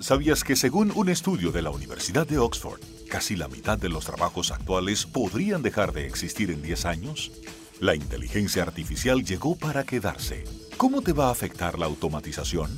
¿Sabías 0.00 0.44
que 0.44 0.56
según 0.56 0.92
un 0.94 1.10
estudio 1.10 1.52
de 1.52 1.60
la 1.60 1.68
Universidad 1.68 2.26
de 2.26 2.38
Oxford, 2.38 2.80
casi 3.10 3.36
la 3.36 3.48
mitad 3.48 3.76
de 3.76 3.90
los 3.90 4.06
trabajos 4.06 4.50
actuales 4.50 5.04
podrían 5.04 5.60
dejar 5.60 5.92
de 5.92 6.06
existir 6.06 6.50
en 6.50 6.62
10 6.62 6.86
años? 6.86 7.30
La 7.80 7.94
inteligencia 7.94 8.62
artificial 8.62 9.24
llegó 9.24 9.56
para 9.56 9.84
quedarse. 9.84 10.44
¿Cómo 10.76 11.02
te 11.02 11.12
va 11.12 11.28
a 11.28 11.32
afectar 11.32 11.78
la 11.78 11.86
automatización? 11.86 12.70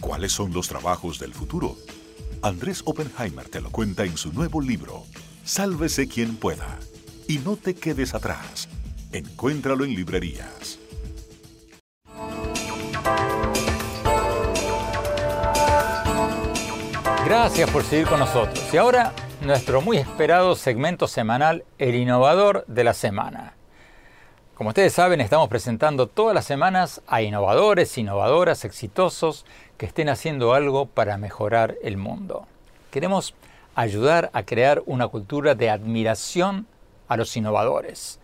¿Cuáles 0.00 0.32
son 0.32 0.52
los 0.52 0.68
trabajos 0.68 1.18
del 1.18 1.34
futuro? 1.34 1.76
Andrés 2.40 2.82
Oppenheimer 2.84 3.48
te 3.48 3.60
lo 3.60 3.70
cuenta 3.70 4.04
en 4.04 4.16
su 4.16 4.32
nuevo 4.32 4.60
libro, 4.60 5.04
Sálvese 5.44 6.06
quien 6.06 6.36
pueda. 6.36 6.78
Y 7.26 7.38
no 7.38 7.56
te 7.56 7.74
quedes 7.74 8.14
atrás. 8.14 8.68
Encuéntralo 9.12 9.84
en 9.84 9.94
librerías. 9.94 10.78
Gracias 17.24 17.70
por 17.70 17.82
seguir 17.82 18.06
con 18.06 18.20
nosotros. 18.20 18.62
Y 18.72 18.76
ahora 18.76 19.12
nuestro 19.40 19.80
muy 19.80 19.96
esperado 19.96 20.54
segmento 20.54 21.08
semanal, 21.08 21.64
El 21.78 21.94
Innovador 21.94 22.64
de 22.68 22.84
la 22.84 22.94
Semana. 22.94 23.54
Como 24.54 24.68
ustedes 24.68 24.92
saben, 24.92 25.20
estamos 25.20 25.48
presentando 25.48 26.06
todas 26.06 26.32
las 26.32 26.44
semanas 26.44 27.02
a 27.08 27.22
innovadores, 27.22 27.98
innovadoras, 27.98 28.64
exitosos 28.64 29.44
que 29.76 29.86
estén 29.86 30.08
haciendo 30.08 30.54
algo 30.54 30.86
para 30.86 31.18
mejorar 31.18 31.74
el 31.82 31.96
mundo. 31.96 32.46
Queremos 32.92 33.34
ayudar 33.74 34.30
a 34.32 34.44
crear 34.44 34.80
una 34.86 35.08
cultura 35.08 35.56
de 35.56 35.70
admiración 35.70 36.68
a 37.08 37.16
los 37.16 37.36
innovadores, 37.36 38.20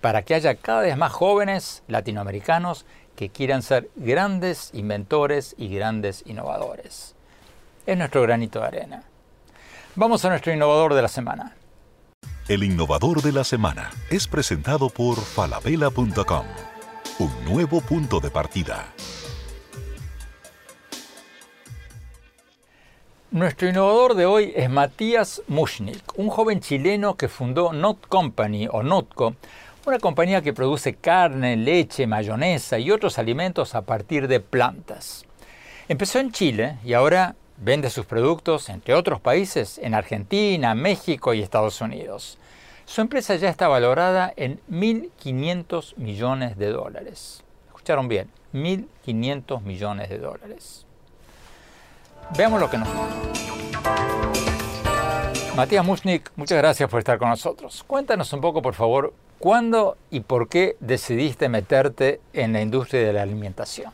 para 0.00 0.22
que 0.22 0.34
haya 0.34 0.54
cada 0.54 0.80
vez 0.80 0.96
más 0.96 1.12
jóvenes 1.12 1.82
latinoamericanos 1.88 2.86
que 3.14 3.28
quieran 3.28 3.60
ser 3.60 3.90
grandes 3.96 4.70
inventores 4.72 5.54
y 5.58 5.68
grandes 5.68 6.22
innovadores. 6.24 7.14
Es 7.84 7.98
nuestro 7.98 8.22
granito 8.22 8.60
de 8.60 8.66
arena. 8.66 9.02
Vamos 9.94 10.24
a 10.24 10.30
nuestro 10.30 10.54
innovador 10.54 10.94
de 10.94 11.02
la 11.02 11.08
semana. 11.08 11.54
El 12.48 12.62
innovador 12.62 13.22
de 13.22 13.32
la 13.32 13.42
semana 13.42 13.90
es 14.08 14.28
presentado 14.28 14.88
por 14.88 15.18
falabella.com. 15.18 16.46
Un 17.18 17.44
nuevo 17.44 17.80
punto 17.80 18.20
de 18.20 18.30
partida. 18.30 18.86
Nuestro 23.32 23.68
innovador 23.68 24.14
de 24.14 24.26
hoy 24.26 24.52
es 24.54 24.70
Matías 24.70 25.42
Mushnik, 25.48 26.16
un 26.16 26.28
joven 26.28 26.60
chileno 26.60 27.16
que 27.16 27.26
fundó 27.26 27.72
Not 27.72 28.06
Company 28.06 28.68
o 28.70 28.84
Notco, 28.84 29.34
una 29.84 29.98
compañía 29.98 30.40
que 30.40 30.52
produce 30.52 30.94
carne, 30.94 31.56
leche, 31.56 32.06
mayonesa 32.06 32.78
y 32.78 32.92
otros 32.92 33.18
alimentos 33.18 33.74
a 33.74 33.82
partir 33.82 34.28
de 34.28 34.38
plantas. 34.38 35.24
Empezó 35.88 36.20
en 36.20 36.30
Chile 36.30 36.78
y 36.84 36.92
ahora 36.92 37.34
vende 37.58 37.90
sus 37.90 38.06
productos, 38.06 38.68
entre 38.68 38.94
otros 38.94 39.20
países, 39.20 39.78
en 39.78 39.94
Argentina, 39.94 40.74
México 40.74 41.34
y 41.34 41.42
Estados 41.42 41.80
Unidos. 41.80 42.38
Su 42.84 43.00
empresa 43.00 43.34
ya 43.36 43.48
está 43.48 43.68
valorada 43.68 44.32
en 44.36 44.60
1.500 44.70 45.96
millones 45.96 46.56
de 46.56 46.70
dólares. 46.70 47.42
Escucharon 47.66 48.08
bien, 48.08 48.30
1.500 48.52 49.62
millones 49.62 50.08
de 50.08 50.18
dólares. 50.18 50.86
Veamos 52.36 52.60
lo 52.60 52.68
que 52.68 52.78
nos 52.78 52.88
Matías 55.56 55.86
Mushnik, 55.86 56.32
muchas 56.36 56.58
gracias 56.58 56.90
por 56.90 56.98
estar 56.98 57.18
con 57.18 57.30
nosotros. 57.30 57.82
Cuéntanos 57.86 58.30
un 58.34 58.42
poco, 58.42 58.60
por 58.60 58.74
favor, 58.74 59.14
cuándo 59.38 59.96
y 60.10 60.20
por 60.20 60.48
qué 60.48 60.76
decidiste 60.80 61.48
meterte 61.48 62.20
en 62.34 62.52
la 62.52 62.60
industria 62.60 63.06
de 63.06 63.12
la 63.14 63.22
alimentación. 63.22 63.90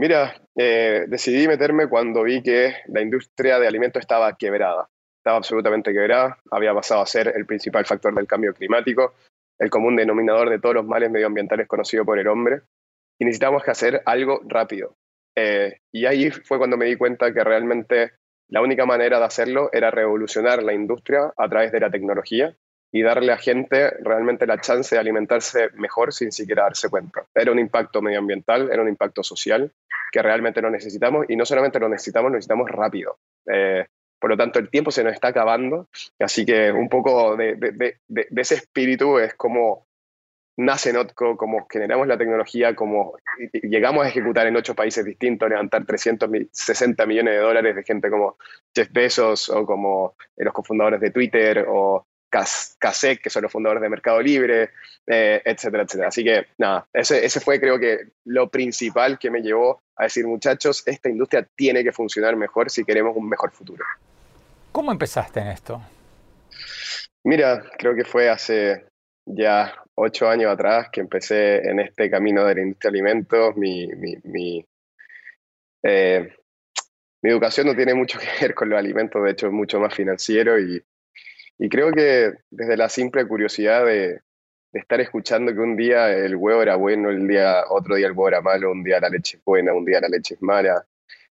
Mira, 0.00 0.34
eh, 0.56 1.04
decidí 1.08 1.46
meterme 1.46 1.86
cuando 1.86 2.22
vi 2.22 2.42
que 2.42 2.74
la 2.86 3.02
industria 3.02 3.58
de 3.58 3.68
alimentos 3.68 4.00
estaba 4.00 4.34
quebrada. 4.34 4.88
Estaba 5.18 5.36
absolutamente 5.36 5.92
quebrada, 5.92 6.38
había 6.50 6.72
pasado 6.72 7.02
a 7.02 7.06
ser 7.06 7.30
el 7.36 7.44
principal 7.44 7.84
factor 7.84 8.14
del 8.14 8.26
cambio 8.26 8.54
climático, 8.54 9.12
el 9.58 9.68
común 9.68 9.96
denominador 9.96 10.48
de 10.48 10.58
todos 10.58 10.76
los 10.76 10.86
males 10.86 11.10
medioambientales 11.10 11.68
conocidos 11.68 12.06
por 12.06 12.18
el 12.18 12.28
hombre, 12.28 12.62
y 13.18 13.26
necesitábamos 13.26 13.68
hacer 13.68 14.00
algo 14.06 14.40
rápido. 14.46 14.96
Eh, 15.36 15.80
y 15.92 16.06
ahí 16.06 16.30
fue 16.30 16.56
cuando 16.56 16.78
me 16.78 16.86
di 16.86 16.96
cuenta 16.96 17.34
que 17.34 17.44
realmente 17.44 18.12
la 18.48 18.62
única 18.62 18.86
manera 18.86 19.18
de 19.18 19.26
hacerlo 19.26 19.68
era 19.70 19.90
revolucionar 19.90 20.62
la 20.62 20.72
industria 20.72 21.30
a 21.36 21.48
través 21.50 21.72
de 21.72 21.80
la 21.80 21.90
tecnología 21.90 22.56
y 22.92 23.02
darle 23.02 23.32
a 23.32 23.38
gente 23.38 23.90
realmente 24.00 24.46
la 24.46 24.60
chance 24.60 24.94
de 24.94 25.00
alimentarse 25.00 25.70
mejor 25.74 26.12
sin 26.12 26.32
siquiera 26.32 26.64
darse 26.64 26.88
cuenta. 26.88 27.24
Era 27.34 27.52
un 27.52 27.58
impacto 27.58 28.02
medioambiental, 28.02 28.70
era 28.72 28.82
un 28.82 28.88
impacto 28.88 29.22
social 29.22 29.72
que 30.10 30.22
realmente 30.22 30.60
lo 30.60 30.70
necesitamos 30.70 31.26
y 31.28 31.36
no 31.36 31.46
solamente 31.46 31.78
lo 31.78 31.88
necesitamos, 31.88 32.30
lo 32.30 32.36
necesitamos 32.36 32.68
rápido. 32.68 33.18
Eh, 33.46 33.86
por 34.18 34.30
lo 34.30 34.36
tanto, 34.36 34.58
el 34.58 34.68
tiempo 34.68 34.90
se 34.90 35.02
nos 35.02 35.14
está 35.14 35.28
acabando, 35.28 35.88
así 36.18 36.44
que 36.44 36.70
un 36.70 36.88
poco 36.88 37.36
de, 37.36 37.54
de, 37.54 37.96
de, 38.06 38.28
ese 38.36 38.56
espíritu 38.56 39.18
es 39.18 39.34
como 39.34 39.86
nace 40.58 40.92
Notco, 40.92 41.38
como 41.38 41.66
generamos 41.70 42.06
la 42.06 42.18
tecnología, 42.18 42.74
como 42.74 43.14
llegamos 43.62 44.04
a 44.04 44.08
ejecutar 44.08 44.46
en 44.46 44.56
ocho 44.56 44.74
países 44.74 45.06
distintos, 45.06 45.48
levantar 45.48 45.86
360 45.86 47.06
millones 47.06 47.34
de 47.34 47.40
dólares 47.40 47.76
de 47.76 47.82
gente 47.82 48.10
como 48.10 48.36
Jeff 48.74 48.92
Bezos 48.92 49.48
o 49.48 49.64
como 49.64 50.16
los 50.36 50.52
cofundadores 50.52 51.00
de 51.00 51.10
Twitter 51.12 51.64
o 51.66 52.06
Kasek, 52.30 53.20
que 53.20 53.30
son 53.30 53.42
los 53.42 53.52
fundadores 53.52 53.82
de 53.82 53.88
Mercado 53.88 54.22
Libre, 54.22 54.70
eh, 55.06 55.42
etcétera, 55.44 55.82
etcétera. 55.82 56.08
Así 56.08 56.24
que 56.24 56.46
nada, 56.58 56.86
ese, 56.92 57.24
ese 57.24 57.40
fue 57.40 57.60
creo 57.60 57.78
que 57.78 57.98
lo 58.24 58.48
principal 58.48 59.18
que 59.18 59.30
me 59.30 59.42
llevó 59.42 59.82
a 59.96 60.04
decir, 60.04 60.26
muchachos, 60.26 60.82
esta 60.86 61.08
industria 61.08 61.46
tiene 61.56 61.84
que 61.84 61.92
funcionar 61.92 62.36
mejor 62.36 62.70
si 62.70 62.84
queremos 62.84 63.16
un 63.16 63.28
mejor 63.28 63.50
futuro. 63.50 63.84
¿Cómo 64.72 64.92
empezaste 64.92 65.40
en 65.40 65.48
esto? 65.48 65.82
Mira, 67.24 67.62
creo 67.76 67.94
que 67.94 68.04
fue 68.04 68.30
hace 68.30 68.86
ya 69.26 69.74
ocho 69.94 70.28
años 70.28 70.52
atrás 70.52 70.88
que 70.90 71.00
empecé 71.00 71.56
en 71.68 71.80
este 71.80 72.10
camino 72.10 72.44
de 72.46 72.54
la 72.54 72.60
industria 72.62 72.90
de 72.90 72.98
alimentos. 72.98 73.56
Mi, 73.56 73.86
mi, 73.88 74.16
mi, 74.24 74.66
eh, 75.82 76.32
mi 77.22 77.30
educación 77.30 77.66
no 77.66 77.76
tiene 77.76 77.94
mucho 77.94 78.18
que 78.18 78.26
ver 78.40 78.54
con 78.54 78.70
los 78.70 78.78
alimentos, 78.78 79.22
de 79.22 79.30
hecho 79.32 79.46
es 79.48 79.52
mucho 79.52 79.80
más 79.80 79.94
financiero 79.94 80.58
y 80.58 80.82
y 81.60 81.68
creo 81.68 81.92
que 81.92 82.32
desde 82.50 82.76
la 82.78 82.88
simple 82.88 83.28
curiosidad 83.28 83.84
de, 83.84 84.22
estar 84.72 85.00
escuchando 85.00 85.52
que 85.52 85.58
un 85.58 85.76
día 85.76 86.10
el 86.10 86.36
huevo 86.36 86.62
era 86.62 86.76
bueno, 86.76 87.10
el 87.10 87.26
día, 87.28 87.64
otro 87.68 87.96
día 87.96 88.06
el 88.06 88.12
huevo 88.12 88.28
era 88.28 88.40
malo, 88.40 88.70
un 88.70 88.82
día 88.82 88.98
la 89.00 89.10
leche 89.10 89.36
es 89.36 89.44
buena, 89.44 89.74
un 89.74 89.84
día 89.84 90.00
la 90.00 90.08
leche 90.08 90.34
es 90.34 90.42
mala, 90.42 90.86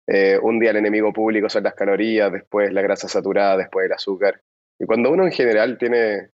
eh, 0.05 0.37
un 0.41 0.59
día 0.59 0.69
el 0.71 0.77
enemigo 0.77 1.11
público 1.11 1.49
son 1.49 1.63
las 1.63 1.73
calorías, 1.73 2.31
después 2.31 2.71
la 2.71 2.81
grasa 2.81 3.07
saturada, 3.07 3.57
después 3.57 3.87
el 3.87 3.93
azúcar. 3.93 4.39
Y 4.77 4.85
cuando 4.85 5.09
uno 5.09 5.23
en 5.23 5.31
general 5.31 5.77
tiene, 5.79 6.29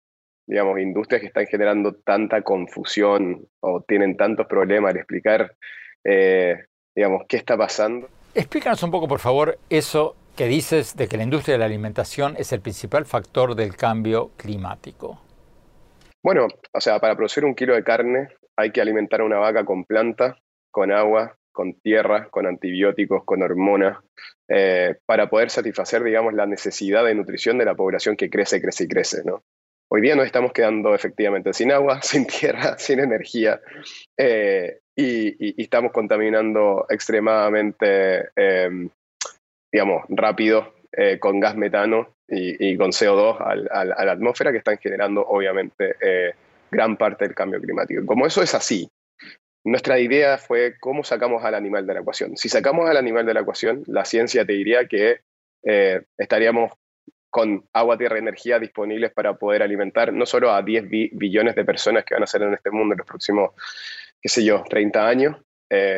digamos, 0.48 0.80
industrias 0.80 1.20
que 1.20 1.28
están 1.28 1.48
generando 1.48 1.96
tanta 1.96 2.44
confusión 2.44 3.46
o 3.60 3.82
tienen 3.82 4.16
tantos 4.16 4.48
problemas 4.48 4.92
al 4.92 4.98
explicar, 4.98 5.56
eh, 6.06 6.66
digamos, 6.96 7.24
qué 7.28 7.36
está 7.36 7.58
pasando. 7.58 8.08
Explícanos 8.36 8.84
un 8.84 8.92
poco, 8.92 9.08
por 9.08 9.20
favor, 9.20 9.58
eso 9.70 10.16
que 10.36 10.46
dices 10.46 10.96
de 10.96 11.08
que 11.08 11.18
la 11.18 11.24
industria 11.24 11.54
de 11.54 11.60
la 11.60 11.66
alimentación 11.66 12.36
es 12.38 12.52
el 12.54 12.62
principal 12.62 13.06
factor 13.06 13.56
del 13.56 13.76
cambio 13.76 14.32
climático. 14.38 15.22
Bueno, 16.24 16.48
o 16.74 16.82
sea, 16.82 17.00
para 17.00 17.16
producir 17.16 17.46
un 17.46 17.56
kilo 17.56 17.74
de 17.74 17.84
carne 17.84 18.30
hay 18.56 18.72
que 18.72 18.82
alimentar 18.82 19.22
a 19.22 19.26
una 19.26 19.40
vaca 19.40 19.66
con 19.66 19.86
planta, 19.86 20.38
con 20.70 20.92
agua, 20.92 21.38
con 21.52 21.74
tierra, 21.82 22.30
con 22.30 22.46
antibióticos, 22.46 23.24
con 23.26 23.42
hormonas, 23.42 23.98
eh, 24.48 24.96
para 25.06 25.30
poder 25.30 25.50
satisfacer, 25.50 26.04
digamos, 26.04 26.34
la 26.34 26.46
necesidad 26.46 27.06
de 27.06 27.16
nutrición 27.16 27.58
de 27.58 27.66
la 27.66 27.76
población 27.76 28.16
que 28.16 28.30
crece, 28.30 28.62
crece 28.62 28.86
y 28.86 28.88
crece, 28.88 29.24
¿no? 29.26 29.44
Hoy 29.90 30.02
día 30.02 30.16
nos 30.16 30.26
estamos 30.26 30.54
quedando 30.54 30.96
efectivamente 30.96 31.54
sin 31.54 31.72
agua, 31.72 32.00
sin 32.02 32.26
tierra, 32.26 32.78
sin 32.78 33.00
energía 33.00 33.60
eh, 34.18 34.80
y, 34.96 35.62
estamos 35.62 35.92
contaminando 35.92 36.86
extremadamente 36.90 38.30
eh, 38.36 38.70
digamos, 39.72 40.04
rápido 40.10 40.74
eh, 40.92 41.20
con 41.20 41.40
gas 41.40 41.56
metano 41.56 42.16
y, 42.28 42.78
con 42.78 42.92
CO2 42.92 43.38
a 43.40 43.86
la 43.86 44.12
atmósfera 44.12 44.52
que 44.52 44.58
están 44.58 44.78
generando, 44.78 45.22
obviamente, 45.22 45.96
eh, 46.02 46.34
gran 46.70 46.96
parte 46.98 47.26
del 47.26 47.36
cambio 47.36 47.60
climático. 47.60 48.06
Como 48.06 48.26
eso 48.26 48.42
es 48.42 48.56
así, 48.56 48.90
nuestra 49.66 50.00
idea 50.00 50.38
fue 50.38 50.76
cómo 50.80 51.04
sacamos 51.04 51.44
al 51.44 51.56
animal 51.56 51.86
de 51.86 51.94
la 51.94 52.00
ecuación. 52.00 52.38
Si 52.38 52.48
sacamos 52.48 52.90
al 52.90 52.98
animal 52.98 53.26
de 53.26 53.34
la 53.34 53.42
ecuación, 53.42 53.84
la 53.88 54.06
ciencia 54.06 54.46
te 54.46 54.54
diría 54.54 54.86
que 54.88 55.20
eh, 55.64 56.02
estaríamos 56.18 56.72
con 57.30 57.66
agua, 57.74 57.98
tierra 57.98 58.18
y 58.18 58.20
energía 58.20 58.60
disponibles 58.60 59.12
para 59.12 59.36
poder 59.36 59.64
alimentar 59.64 60.12
no 60.12 60.26
solo 60.26 60.52
a 60.52 60.62
10 60.62 60.90
billones 61.14 61.56
de 61.56 61.64
personas 61.64 62.04
que 62.04 62.14
van 62.14 62.24
a 62.24 62.28
ser 62.28 62.44
en 62.44 62.54
este 62.54 62.72
mundo 62.72 62.94
en 62.94 63.00
los 63.00 63.08
próximos, 63.08 63.52
qué 64.22 64.28
sé 64.28 64.44
yo, 64.44 64.64
30 64.70 65.08
años, 65.08 65.38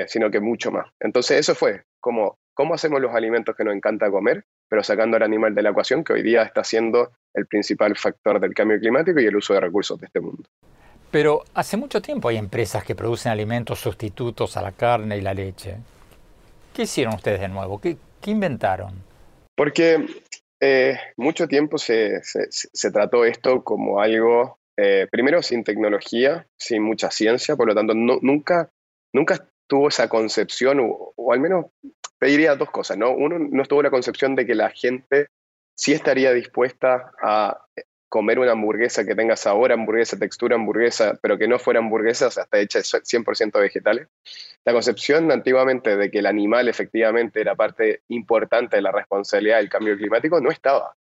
sino 0.05 0.29
que 0.29 0.39
mucho 0.39 0.71
más. 0.71 0.85
Entonces 0.99 1.39
eso 1.39 1.55
fue 1.55 1.85
como 1.99 2.37
cómo 2.53 2.73
hacemos 2.73 3.01
los 3.01 3.13
alimentos 3.13 3.55
que 3.55 3.63
nos 3.63 3.75
encanta 3.75 4.09
comer, 4.09 4.45
pero 4.69 4.83
sacando 4.83 5.17
al 5.17 5.23
animal 5.23 5.53
de 5.55 5.61
la 5.61 5.69
ecuación, 5.69 6.03
que 6.03 6.13
hoy 6.13 6.23
día 6.23 6.43
está 6.43 6.63
siendo 6.63 7.11
el 7.33 7.47
principal 7.47 7.95
factor 7.97 8.39
del 8.39 8.53
cambio 8.53 8.79
climático 8.79 9.19
y 9.19 9.25
el 9.25 9.35
uso 9.35 9.53
de 9.53 9.59
recursos 9.59 9.99
de 9.99 10.07
este 10.07 10.19
mundo. 10.19 10.43
Pero 11.11 11.43
hace 11.53 11.77
mucho 11.77 12.01
tiempo 12.01 12.29
hay 12.29 12.37
empresas 12.37 12.83
que 12.83 12.95
producen 12.95 13.31
alimentos 13.31 13.79
sustitutos 13.79 14.57
a 14.57 14.61
la 14.61 14.71
carne 14.71 15.17
y 15.17 15.21
la 15.21 15.33
leche. 15.33 15.75
¿Qué 16.73 16.83
hicieron 16.83 17.13
ustedes 17.13 17.39
de 17.39 17.47
nuevo? 17.49 17.79
¿Qué, 17.79 17.97
inventaron? 18.25 18.93
Porque 19.55 20.07
eh, 20.59 20.97
mucho 21.17 21.47
tiempo 21.47 21.77
se, 21.77 22.21
trató 22.91 23.25
esto 23.25 23.63
como 23.63 23.99
algo, 23.99 24.57
eh, 24.75 25.07
primero 25.11 25.43
sin 25.43 25.63
tecnología, 25.63 26.47
sin 26.57 26.81
mucha 26.81 27.11
ciencia, 27.11 27.55
por 27.55 27.67
lo 27.67 27.75
tanto 27.75 27.93
nunca, 27.93 28.71
nunca 29.13 29.47
tuvo 29.67 29.89
esa 29.89 30.09
concepción, 30.09 30.79
o, 30.81 31.31
al 31.31 31.39
menos 31.39 31.65
te 32.23 32.29
diría 32.29 32.55
dos 32.55 32.71
cosas, 32.71 32.97
¿no? 32.97 33.11
Uno, 33.11 33.37
no 33.37 33.63
estuvo 33.63 33.83
la 33.83 33.89
concepción 33.89 34.33
de 34.33 34.45
que 34.45 34.55
la 34.55 34.69
gente 34.69 35.27
sí 35.75 35.91
estaría 35.91 36.31
dispuesta 36.31 37.11
a 37.21 37.65
comer 38.07 38.39
una 38.39 38.53
hamburguesa 38.53 39.03
que 39.05 39.13
tenga 39.13 39.35
sabor 39.35 39.73
hamburguesa, 39.73 40.17
textura 40.17 40.55
hamburguesa, 40.55 41.19
pero 41.21 41.37
que 41.37 41.49
no 41.49 41.59
fuera 41.59 41.81
hamburguesa, 41.81 42.27
o 42.27 42.31
sea, 42.31 42.43
está 42.43 42.59
hecha 42.59 42.79
100% 42.79 43.59
vegetales. 43.59 44.07
La 44.63 44.71
concepción 44.71 45.33
antiguamente 45.33 45.97
de 45.97 46.09
que 46.09 46.19
el 46.19 46.25
animal 46.25 46.69
efectivamente 46.69 47.41
era 47.41 47.55
parte 47.55 48.03
importante 48.07 48.77
de 48.77 48.83
la 48.83 48.93
responsabilidad 48.93 49.57
del 49.57 49.67
cambio 49.67 49.97
climático 49.97 50.39
no 50.39 50.49
estaba. 50.49 50.95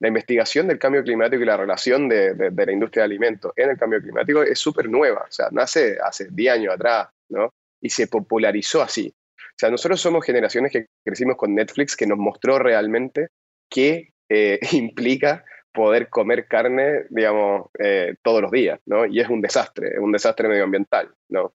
La 0.00 0.08
investigación 0.08 0.66
del 0.66 0.80
cambio 0.80 1.04
climático 1.04 1.44
y 1.44 1.46
la 1.46 1.58
relación 1.58 2.08
de, 2.08 2.34
de 2.34 2.66
la 2.66 2.72
industria 2.72 3.02
de 3.02 3.04
alimentos 3.04 3.52
en 3.54 3.70
el 3.70 3.78
cambio 3.78 4.00
climático 4.00 4.42
es 4.42 4.58
súper 4.58 4.88
nueva, 4.90 5.26
o 5.28 5.32
sea, 5.32 5.46
nace 5.52 5.96
hace 6.02 6.26
10 6.28 6.54
años 6.54 6.74
atrás, 6.74 7.08
¿no? 7.28 7.52
y 7.80 7.90
se 7.90 8.06
popularizó 8.06 8.82
así. 8.82 9.14
O 9.60 9.66
sea, 9.68 9.70
nosotros 9.70 10.00
somos 10.00 10.24
generaciones 10.24 10.72
que 10.72 10.86
crecimos 11.04 11.36
con 11.36 11.54
Netflix 11.54 11.94
que 11.94 12.06
nos 12.06 12.16
mostró 12.16 12.58
realmente 12.58 13.28
qué 13.70 14.08
eh, 14.30 14.58
implica 14.72 15.44
poder 15.70 16.08
comer 16.08 16.48
carne, 16.48 17.04
digamos, 17.10 17.68
eh, 17.78 18.14
todos 18.22 18.40
los 18.40 18.50
días, 18.50 18.80
¿no? 18.86 19.04
Y 19.04 19.20
es 19.20 19.28
un 19.28 19.42
desastre, 19.42 19.88
es 19.88 19.98
un 19.98 20.12
desastre 20.12 20.48
medioambiental, 20.48 21.12
¿no? 21.28 21.52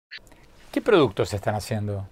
¿Qué 0.72 0.84
productos 0.84 1.30
se 1.30 1.38
están 1.38 1.56
haciendo? 1.56 2.08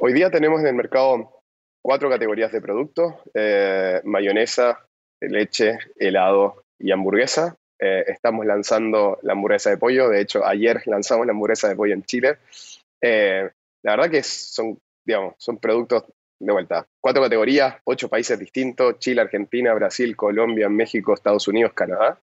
Hoy 0.00 0.14
día 0.14 0.32
tenemos 0.32 0.62
en 0.62 0.66
el 0.66 0.74
mercado 0.74 1.44
cuatro 1.80 2.10
categorías 2.10 2.50
de 2.50 2.60
productos, 2.60 3.14
eh, 3.32 4.00
mayonesa, 4.02 4.84
leche, 5.20 5.78
helado 5.94 6.64
y 6.76 6.90
hamburguesa. 6.90 7.56
eh, 7.78 8.04
estamos 8.08 8.44
lanzando 8.46 9.20
la 9.22 9.34
hamburguesa 9.34 9.70
de 9.70 9.76
pollo. 9.76 10.08
De 10.08 10.20
hecho, 10.20 10.44
ayer 10.44 10.82
lanzamos 10.86 11.24
la 11.24 11.30
hamburguesa 11.30 11.68
de 11.68 11.76
pollo 11.76 11.94
en 11.94 12.02
Chile. 12.02 12.38
Eh, 13.00 13.48
la 13.84 13.92
verdad 13.92 14.10
que 14.10 14.24
son, 14.24 14.76
digamos, 15.04 15.34
son 15.38 15.58
productos 15.58 16.04
de 16.40 16.52
vuelta. 16.52 16.86
Cuatro 17.00 17.22
categorías, 17.22 17.76
ocho 17.84 18.08
países 18.08 18.38
distintos, 18.38 18.98
Chile, 18.98 19.20
Argentina, 19.20 19.74
Brasil, 19.74 20.16
Colombia, 20.16 20.68
México, 20.68 21.12
Estados 21.12 21.46
Unidos, 21.48 21.72
Canadá. 21.74 22.20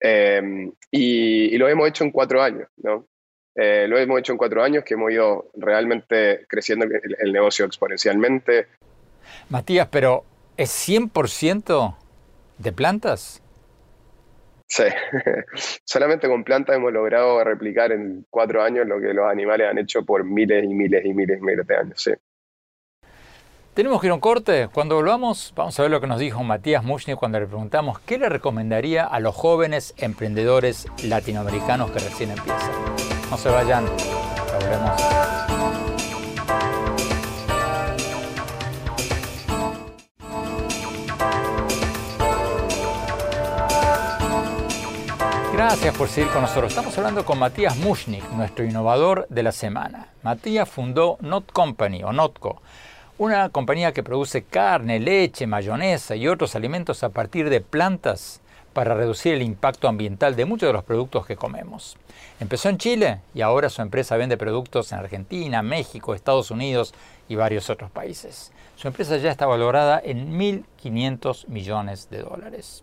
Em, 0.00 0.72
y, 0.90 1.56
lo 1.58 1.68
hemos 1.68 1.88
hecho 1.88 2.04
en 2.04 2.10
cuatro 2.10 2.42
años, 2.42 2.68
¿no? 2.76 3.06
Eh, 3.54 3.86
lo 3.88 3.98
hemos 3.98 4.18
hecho 4.18 4.32
en 4.32 4.38
cuatro 4.38 4.62
años 4.62 4.82
que 4.84 4.94
hemos 4.94 5.12
ido 5.12 5.50
realmente 5.54 6.46
creciendo 6.48 6.86
el, 6.86 7.32
negocio 7.32 7.66
exponencialmente. 7.66 8.68
Matías, 9.50 9.88
pero 9.90 10.24
¿es 10.56 10.70
100% 10.88 11.96
de 12.58 12.72
plantas? 12.72 13.41
Sí, 14.72 14.84
solamente 15.84 16.28
con 16.28 16.44
plantas 16.44 16.76
hemos 16.76 16.94
logrado 16.94 17.44
replicar 17.44 17.92
en 17.92 18.24
cuatro 18.30 18.62
años 18.62 18.86
lo 18.86 18.98
que 19.02 19.12
los 19.12 19.30
animales 19.30 19.68
han 19.70 19.76
hecho 19.76 20.02
por 20.02 20.24
miles 20.24 20.64
y 20.64 20.68
miles 20.68 21.04
y 21.04 21.12
miles 21.12 21.38
y 21.38 21.44
miles 21.44 21.66
de 21.66 21.76
años, 21.76 22.02
sí. 22.02 22.12
Tenemos 23.74 24.00
que 24.00 24.06
ir 24.06 24.12
a 24.12 24.14
un 24.14 24.20
corte. 24.20 24.70
Cuando 24.72 24.94
volvamos, 24.94 25.52
vamos 25.54 25.78
a 25.78 25.82
ver 25.82 25.90
lo 25.90 26.00
que 26.00 26.06
nos 26.06 26.18
dijo 26.18 26.42
Matías 26.42 26.84
Mushni 26.84 27.16
cuando 27.16 27.38
le 27.38 27.46
preguntamos 27.46 28.00
qué 28.00 28.16
le 28.16 28.30
recomendaría 28.30 29.04
a 29.04 29.20
los 29.20 29.34
jóvenes 29.34 29.92
emprendedores 29.98 30.86
latinoamericanos 31.04 31.90
que 31.90 31.98
recién 31.98 32.30
empiezan. 32.30 32.72
No 33.30 33.36
se 33.36 33.50
vayan, 33.50 33.84
volvemos. 33.84 35.61
Gracias 45.64 45.96
por 45.96 46.08
seguir 46.08 46.28
con 46.32 46.42
nosotros. 46.42 46.72
Estamos 46.72 46.98
hablando 46.98 47.24
con 47.24 47.38
Matías 47.38 47.76
Mushnik, 47.76 48.28
nuestro 48.32 48.64
innovador 48.64 49.28
de 49.28 49.44
la 49.44 49.52
semana. 49.52 50.08
Matías 50.24 50.68
fundó 50.68 51.18
Not 51.20 51.52
Company 51.52 52.02
o 52.02 52.12
Notco 52.12 52.60
una 53.16 53.48
compañía 53.48 53.92
que 53.92 54.02
produce 54.02 54.42
carne, 54.42 54.98
leche, 54.98 55.46
mayonesa 55.46 56.16
y 56.16 56.26
otros 56.26 56.56
alimentos 56.56 57.04
a 57.04 57.10
partir 57.10 57.48
de 57.48 57.60
plantas 57.60 58.40
para 58.72 58.94
reducir 58.94 59.34
el 59.34 59.42
impacto 59.42 59.86
ambiental 59.86 60.34
de 60.34 60.46
muchos 60.46 60.68
de 60.68 60.72
los 60.72 60.82
productos 60.82 61.26
que 61.26 61.36
comemos. 61.36 61.96
Empezó 62.40 62.68
en 62.68 62.78
Chile 62.78 63.20
y 63.32 63.42
ahora 63.42 63.70
su 63.70 63.82
empresa 63.82 64.16
vende 64.16 64.36
productos 64.36 64.90
en 64.90 64.98
Argentina, 64.98 65.62
México, 65.62 66.16
Estados 66.16 66.50
Unidos 66.50 66.92
y 67.28 67.36
varios 67.36 67.70
otros 67.70 67.88
países. 67.88 68.50
Su 68.74 68.88
empresa 68.88 69.16
ya 69.16 69.30
está 69.30 69.46
valorada 69.46 70.02
en 70.04 70.36
1.500 70.36 71.46
millones 71.46 72.10
de 72.10 72.22
dólares. 72.22 72.82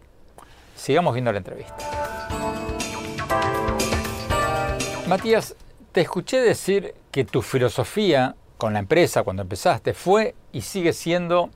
Sigamos 0.79 1.13
viendo 1.13 1.31
la 1.33 1.39
entrevista. 1.39 1.75
Matías, 5.09 5.55
te 5.91 6.01
escuché 6.01 6.39
decir 6.39 6.93
que 7.11 7.25
tu 7.25 7.41
filosofía 7.41 8.35
con 8.57 8.71
la 8.71 8.79
empresa 8.79 9.23
cuando 9.23 9.41
empezaste 9.41 9.93
fue 9.93 10.35
y 10.53 10.61
sigue 10.61 10.93
siendo 10.93 11.49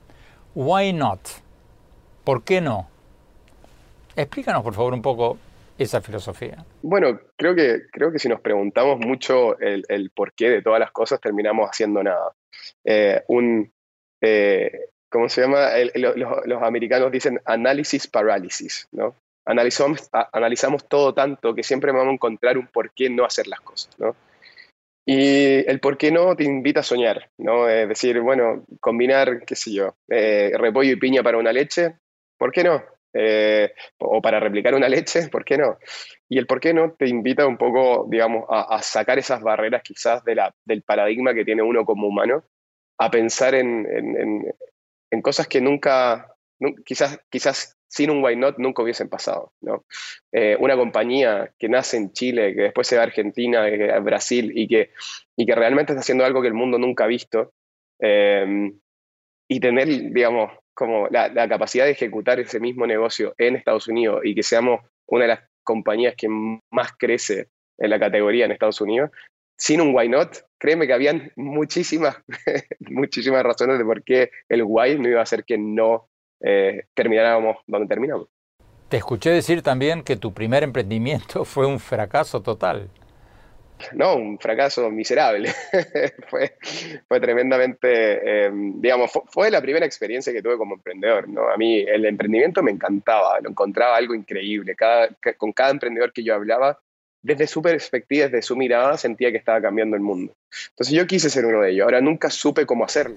why 0.54 0.92
not? 0.92 1.20
¿Por 2.22 2.44
qué 2.44 2.60
no? 2.60 2.88
Explícanos 4.14 4.62
por 4.62 4.74
favor 4.74 4.92
un 4.92 5.02
poco 5.02 5.38
esa 5.78 6.02
filosofía. 6.02 6.62
Bueno, 6.82 7.18
creo 7.36 7.54
que, 7.54 7.80
creo 7.90 8.12
que 8.12 8.18
si 8.18 8.28
nos 8.28 8.42
preguntamos 8.42 8.98
mucho 8.98 9.58
el, 9.58 9.84
el 9.88 10.10
porqué 10.10 10.50
de 10.50 10.62
todas 10.62 10.78
las 10.78 10.92
cosas, 10.92 11.18
terminamos 11.18 11.66
haciendo 11.68 12.02
nada. 12.02 12.34
Eh, 12.84 13.22
un, 13.28 13.72
eh, 14.20 14.90
¿cómo 15.14 15.28
se 15.28 15.42
llama? 15.42 15.68
los, 15.94 16.62
americanos 16.62 17.12
dicen 17.12 17.40
análisis 17.44 18.08
parálisis, 18.08 18.88
¿no? 18.90 19.14
Analizamos, 19.44 20.88
todo 20.88 21.14
tanto 21.14 21.54
que 21.54 21.62
siempre 21.62 21.92
vamos 21.92 22.08
a 22.08 22.14
encontrar 22.14 22.58
un 22.58 22.66
porqué 22.66 23.08
no 23.10 23.24
hacer 23.24 23.46
las 23.46 23.60
cosas, 23.60 23.96
¿no? 24.00 24.16
Y 25.06 25.70
el 25.70 25.78
por 25.78 25.98
qué 25.98 26.10
no 26.10 26.34
te 26.34 26.42
invita 26.42 26.80
a 26.80 26.82
soñar, 26.82 27.30
¿no? 27.38 27.68
Es 27.68 27.88
decir, 27.88 28.20
bueno, 28.22 28.64
combinar, 28.80 29.44
qué 29.44 29.54
sé 29.54 29.72
yo, 29.72 29.94
eh, 30.08 30.50
repollo 30.58 30.90
y 30.90 30.96
piña 30.96 31.22
para 31.22 31.38
una 31.38 31.52
leche, 31.52 31.94
¿por 32.36 32.50
qué 32.50 32.64
no? 32.64 32.82
Eh, 33.12 33.72
o 33.98 34.20
para 34.20 34.40
replicar 34.40 34.74
una 34.74 34.88
leche, 34.88 35.28
¿por 35.30 35.44
qué 35.44 35.58
no? 35.58 35.78
Y 36.28 36.38
el 36.38 36.48
por 36.48 36.58
qué 36.58 36.74
no 36.74 36.92
te 36.94 37.06
invita 37.06 37.46
un 37.46 37.56
poco, 37.56 38.08
digamos, 38.10 38.46
a, 38.48 38.82
sacar 38.82 39.20
esas 39.20 39.42
barreras 39.42 39.82
quizás 39.84 40.24
del 40.24 40.82
paradigma 40.82 41.34
que 41.34 41.44
tiene 41.44 41.62
uno 41.62 41.84
como 41.84 42.08
humano, 42.08 42.42
a 42.98 43.10
pensar 43.10 43.54
en, 43.54 43.86
en, 43.86 44.16
en 44.16 44.54
cosas 45.22 45.48
que 45.48 45.60
nunca, 45.60 46.34
quizás, 46.84 47.20
quizás 47.30 47.76
sin 47.88 48.10
un 48.10 48.24
why 48.24 48.36
not 48.36 48.58
nunca 48.58 48.82
hubiesen 48.82 49.08
pasado. 49.08 49.52
¿no? 49.60 49.84
Eh, 50.32 50.56
una 50.58 50.76
compañía 50.76 51.52
que 51.58 51.68
nace 51.68 51.96
en 51.96 52.12
Chile, 52.12 52.54
que 52.54 52.62
después 52.62 52.86
se 52.86 52.96
va 52.96 53.02
a 53.02 53.06
Argentina, 53.06 53.64
a 53.64 53.98
Brasil 54.00 54.52
y 54.54 54.66
que, 54.66 54.90
y 55.36 55.46
que 55.46 55.54
realmente 55.54 55.92
está 55.92 56.00
haciendo 56.00 56.24
algo 56.24 56.42
que 56.42 56.48
el 56.48 56.54
mundo 56.54 56.78
nunca 56.78 57.04
ha 57.04 57.08
visto, 57.08 57.52
eh, 58.00 58.72
y 59.48 59.60
tener, 59.60 59.88
digamos, 59.88 60.52
como 60.74 61.08
la, 61.08 61.32
capacidad 61.48 61.84
de 61.84 61.92
ejecutar 61.92 62.40
ese 62.40 62.60
mismo 62.60 62.86
negocio 62.86 63.34
en 63.38 63.56
Estados 63.56 63.88
Unidos 63.88 64.20
y 64.24 64.34
que 64.34 64.42
seamos 64.42 64.80
una 65.06 65.24
de 65.24 65.28
las 65.28 65.40
compañías 65.62 66.14
que 66.16 66.28
más 66.28 66.92
crece 66.98 67.48
en 67.78 67.90
la 67.90 67.98
categoría 67.98 68.44
en 68.44 68.52
Estados 68.52 68.80
Unidos, 68.80 69.10
sin 69.56 69.80
un 69.80 69.94
why 69.94 70.08
not, 70.08 70.36
créeme 70.58 70.86
que 70.86 70.92
habían 70.92 71.30
muchísimas, 71.36 72.16
muchísimas 72.80 73.42
razones 73.42 73.78
de 73.78 73.84
por 73.84 74.02
qué 74.02 74.30
el 74.48 74.62
why 74.64 74.98
no 74.98 75.08
iba 75.08 75.20
a 75.20 75.24
hacer 75.24 75.44
que 75.44 75.58
no 75.58 76.08
eh, 76.40 76.84
termináramos 76.94 77.58
donde 77.66 77.88
terminamos. 77.88 78.28
Te 78.88 78.98
escuché 78.98 79.30
decir 79.30 79.62
también 79.62 80.02
que 80.02 80.16
tu 80.16 80.32
primer 80.32 80.62
emprendimiento 80.62 81.44
fue 81.44 81.66
un 81.66 81.80
fracaso 81.80 82.42
total. 82.42 82.90
No, 83.92 84.14
un 84.14 84.38
fracaso 84.38 84.88
miserable. 84.90 85.50
fue, 86.28 86.56
fue 87.08 87.20
tremendamente, 87.20 88.46
eh, 88.46 88.50
digamos, 88.52 89.10
fue, 89.26 89.50
la 89.50 89.60
primera 89.60 89.84
experiencia 89.84 90.32
que 90.32 90.42
tuve 90.42 90.56
como 90.56 90.76
emprendedor. 90.76 91.28
¿no? 91.28 91.50
A 91.50 91.56
mí 91.56 91.80
el 91.80 92.04
emprendimiento 92.04 92.62
me 92.62 92.70
encantaba, 92.70 93.40
lo 93.40 93.50
encontraba 93.50 93.96
algo 93.96 94.14
increíble. 94.14 94.74
Cada, 94.76 95.08
con 95.36 95.52
cada 95.52 95.70
emprendedor 95.70 96.12
que 96.12 96.22
yo 96.22 96.34
hablaba, 96.34 96.78
desde 97.24 97.46
su 97.46 97.62
perspectiva, 97.62 98.26
desde 98.26 98.42
su 98.42 98.54
mirada, 98.54 98.98
sentía 98.98 99.32
que 99.32 99.38
estaba 99.38 99.60
cambiando 99.60 99.96
el 99.96 100.02
mundo. 100.02 100.36
Entonces 100.70 100.94
yo 100.94 101.06
quise 101.06 101.30
ser 101.30 101.46
uno 101.46 101.62
de 101.62 101.70
ellos. 101.70 101.84
Ahora 101.84 102.02
nunca 102.02 102.28
supe 102.28 102.66
cómo 102.66 102.84
hacerlo. 102.84 103.16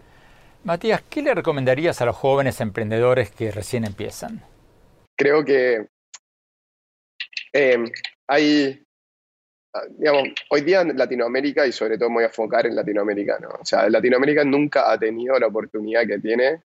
Matías, 0.63 1.04
¿qué 1.10 1.22
le 1.22 1.36
recomendarías 1.36 2.02
a 2.02 2.06
los 2.06 2.15
jóvenes 2.15 2.62
emprendedores 2.62 3.32
que 3.32 3.52
recién 3.52 3.84
empiezan? 3.84 4.41
Creo 5.17 5.43
que 5.43 5.88
em, 7.52 7.91
hay, 8.28 8.82
ah, 9.74 9.82
digamos, 9.98 10.30
hoy 10.52 10.62
día 10.62 10.82
en 10.82 10.98
Latinoamérica, 10.98 11.67
y 11.67 11.74
sobre 11.74 11.98
todo 11.98 12.10
me 12.10 12.15
voy 12.15 12.24
a 12.24 12.28
enfocar 12.28 12.65
en 12.65 12.76
Latinoamérica, 12.78 13.39
¿no? 13.39 13.50
o 13.60 13.65
sea, 13.65 13.89
Latinoamérica 13.89 14.46
nunca 14.46 14.89
ha 14.89 14.98
tenido 14.98 15.38
la 15.38 15.48
oportunidad 15.48 16.08
que 16.08 16.20
tiene 16.20 16.62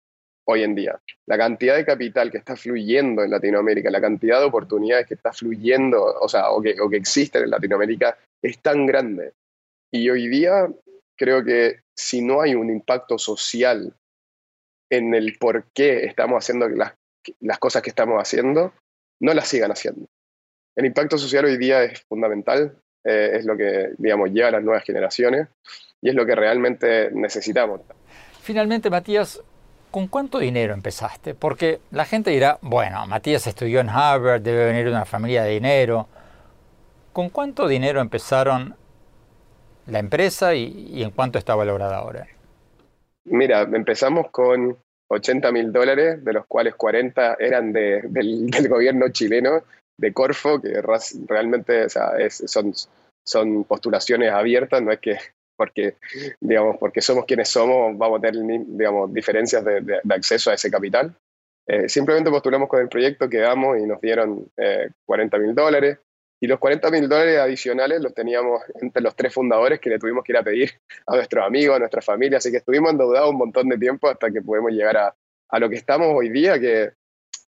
hoy 0.46 0.62
en 0.62 0.74
día. 0.74 0.98
La 1.26 1.38
cantidad 1.38 1.76
de 1.76 1.84
capital 1.84 2.30
que 2.30 2.38
está 2.38 2.56
fluyendo 2.56 3.22
en 3.22 3.30
Latinoamérica, 3.30 3.90
la 3.90 4.00
cantidad 4.00 4.40
de 4.40 4.46
oportunidades 4.46 5.06
que 5.06 5.14
está 5.14 5.32
fluyendo, 5.32 6.02
o 6.02 6.28
sea, 6.28 6.50
o 6.50 6.60
que, 6.60 6.74
existen 6.92 7.44
en 7.44 7.50
Latinoamérica, 7.50 8.18
es 8.42 8.58
tan 8.58 8.86
grande. 8.86 9.32
Y 9.92 10.08
hoy 10.10 10.28
día 10.28 10.68
creo 11.16 11.44
que 11.44 11.80
si 11.96 12.22
no 12.22 12.40
hay 12.40 12.54
un 12.54 12.70
impacto 12.70 13.18
social 13.18 13.92
en 14.90 15.14
el 15.14 15.36
por 15.38 15.64
qué 15.74 16.04
estamos 16.04 16.42
haciendo 16.42 16.68
las, 16.68 16.94
las 17.40 17.58
cosas 17.58 17.82
que 17.82 17.90
estamos 17.90 18.20
haciendo, 18.20 18.72
no 19.20 19.34
las 19.34 19.48
sigan 19.48 19.70
haciendo. 19.70 20.06
El 20.76 20.86
impacto 20.86 21.18
social 21.18 21.44
hoy 21.44 21.58
día 21.58 21.84
es 21.84 22.00
fundamental, 22.08 22.76
eh, 23.04 23.30
es 23.34 23.44
lo 23.44 23.56
que, 23.56 23.90
digamos, 23.98 24.30
lleva 24.30 24.48
a 24.48 24.52
las 24.52 24.62
nuevas 24.62 24.84
generaciones 24.84 25.48
y 26.00 26.08
es 26.08 26.14
lo 26.14 26.24
que 26.24 26.34
realmente 26.34 27.10
necesitamos. 27.12 27.80
Finalmente, 28.42 28.88
Matías, 28.90 29.42
¿con 29.90 30.08
cuánto 30.08 30.38
dinero 30.38 30.74
empezaste? 30.74 31.34
Porque 31.34 31.80
la 31.90 32.04
gente 32.04 32.30
dirá, 32.30 32.58
bueno, 32.62 33.06
Matías 33.06 33.46
estudió 33.46 33.80
en 33.80 33.88
Harvard, 33.88 34.40
debe 34.40 34.66
venir 34.66 34.84
de 34.84 34.90
una 34.90 35.04
familia 35.04 35.42
de 35.42 35.50
dinero. 35.50 36.08
¿Con 37.12 37.30
cuánto 37.30 37.66
dinero 37.66 38.00
empezaron 38.00 38.76
la 39.86 39.98
empresa 39.98 40.54
y, 40.54 41.02
en 41.02 41.10
cuánto 41.10 41.38
está 41.38 41.54
valorada 41.54 41.96
ahora? 41.96 42.26
Mira, 43.24 43.62
empezamos 43.62 44.30
con 44.30 44.76
80 45.08 45.52
mil 45.52 45.72
dólares, 45.72 46.24
de 46.24 46.32
los 46.32 46.46
cuales 46.46 46.74
40 46.76 47.36
eran 47.40 47.72
del, 47.72 48.50
gobierno 48.68 49.08
chileno, 49.10 49.62
de 49.96 50.12
Corfo, 50.12 50.60
que 50.60 50.80
realmente 51.26 51.88
son, 51.88 52.72
son 53.24 53.64
postulaciones 53.64 54.32
abiertas, 54.32 54.80
no 54.82 54.92
es 54.92 55.00
que 55.00 55.18
porque, 55.60 55.96
digamos, 56.40 56.78
porque 56.78 57.02
somos 57.02 57.26
quienes 57.26 57.50
somos, 57.50 57.98
vamos 57.98 58.18
a 58.18 58.22
tener 58.22 58.42
digamos, 58.66 59.12
diferencias 59.12 59.62
de, 59.62 60.00
acceso 60.08 60.50
a 60.50 60.54
ese 60.54 60.70
capital. 60.70 61.14
Eh, 61.66 61.86
simplemente 61.86 62.30
postulamos 62.30 62.66
con 62.66 62.80
el 62.80 62.88
proyecto, 62.88 63.28
quedamos 63.28 63.76
y 63.78 63.82
nos 63.82 64.00
dieron 64.00 64.50
40 65.04 65.36
eh, 65.36 65.40
mil 65.40 65.54
dólares. 65.54 65.98
Y 66.40 66.46
los 66.46 66.58
40 66.58 66.90
mil 66.90 67.06
dólares 67.10 67.40
adicionales 67.40 68.00
los 68.00 68.14
teníamos 68.14 68.62
entre 68.80 69.02
los 69.02 69.14
tres 69.14 69.34
fundadores 69.34 69.80
que 69.80 69.90
le 69.90 69.98
tuvimos 69.98 70.24
que 70.24 70.32
ir 70.32 70.38
a 70.38 70.42
pedir 70.42 70.70
a 71.06 71.16
nuestros 71.16 71.44
amigos, 71.44 71.76
a 71.76 71.80
nuestra 71.80 72.00
familia. 72.00 72.38
Así 72.38 72.50
que 72.50 72.56
estuvimos 72.56 72.92
endeudados 72.92 73.28
un 73.28 73.36
montón 73.36 73.68
de 73.68 73.76
tiempo 73.76 74.08
hasta 74.08 74.30
que 74.30 74.40
pudimos 74.40 74.72
llegar 74.72 74.96
a, 74.96 75.14
a 75.50 75.58
lo 75.58 75.68
que 75.68 75.76
estamos 75.76 76.08
hoy 76.10 76.30
día, 76.30 76.58
que 76.58 76.92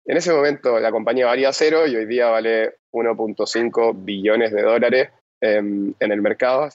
en 0.07 0.17
ese 0.17 0.33
momento 0.33 0.81
la 0.81 0.91
compañía 0.91 1.27
valía 1.27 1.53
cero 1.53 1.87
y 1.87 1.95
hoy 1.95 2.07
día 2.07 2.31
vale 2.31 2.77
1.5 2.93 3.93
billones 4.03 4.51
de 4.51 4.63
dólares 4.63 5.11
en, 5.43 5.95
en 6.01 6.11
el 6.11 6.23
mercado. 6.23 6.71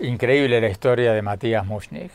Increíble 0.00 0.60
la 0.60 0.68
historia 0.68 1.12
de 1.12 1.22
Matías 1.22 1.64
Mushnik. 1.64 2.10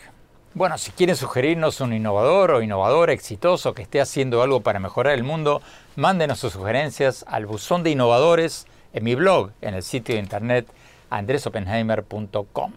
Bueno, 0.54 0.78
si 0.78 0.92
quieren 0.92 1.16
sugerirnos 1.16 1.80
un 1.80 1.94
innovador 1.94 2.52
o 2.52 2.62
innovadora 2.62 3.14
exitoso 3.14 3.74
que 3.74 3.84
esté 3.84 4.02
haciendo 4.02 4.42
algo 4.42 4.60
para 4.60 4.80
mejorar 4.80 5.14
el 5.14 5.24
mundo, 5.24 5.62
mándenos 5.96 6.40
sus 6.40 6.54
sugerencias 6.54 7.24
al 7.28 7.46
buzón 7.46 7.84
de 7.84 7.92
innovadores 7.92 8.68
en 8.92 9.04
mi 9.06 9.16
blog, 9.16 9.52
en 9.62 9.76
el 9.76 9.84
sitio 9.84 10.16
de 10.16 10.22
internet 10.22 10.68
andresopenheimer.com. 11.10 12.74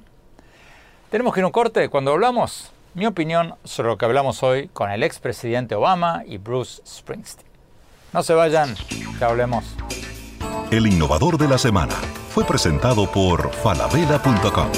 Tenemos 1.11 1.35
que 1.35 1.41
ir 1.41 1.45
a 1.45 1.47
un 1.47 1.53
corte. 1.53 1.89
Cuando 1.89 2.13
hablamos, 2.13 2.71
mi 2.95 3.07
opinión 3.07 3.55
sobre 3.65 3.89
lo 3.89 3.99
que 3.99 4.05
hablamos 4.05 4.43
hoy 4.45 4.69
con 4.69 4.91
el 4.93 5.03
expresidente 5.03 5.75
Obama 5.75 6.23
y 6.27 6.39
Bruce 6.39 6.81
Springsteen. 6.87 7.51
No 8.13 8.23
se 8.23 8.35
vayan, 8.35 8.77
ya 9.19 9.27
hablemos. 9.27 9.65
El 10.71 10.87
innovador 10.87 11.39
de 11.39 11.49
la 11.49 11.59
semana 11.59 11.95
fue 12.33 12.45
presentado 12.45 13.07
por 13.13 13.53
falabella.com. 13.53 14.71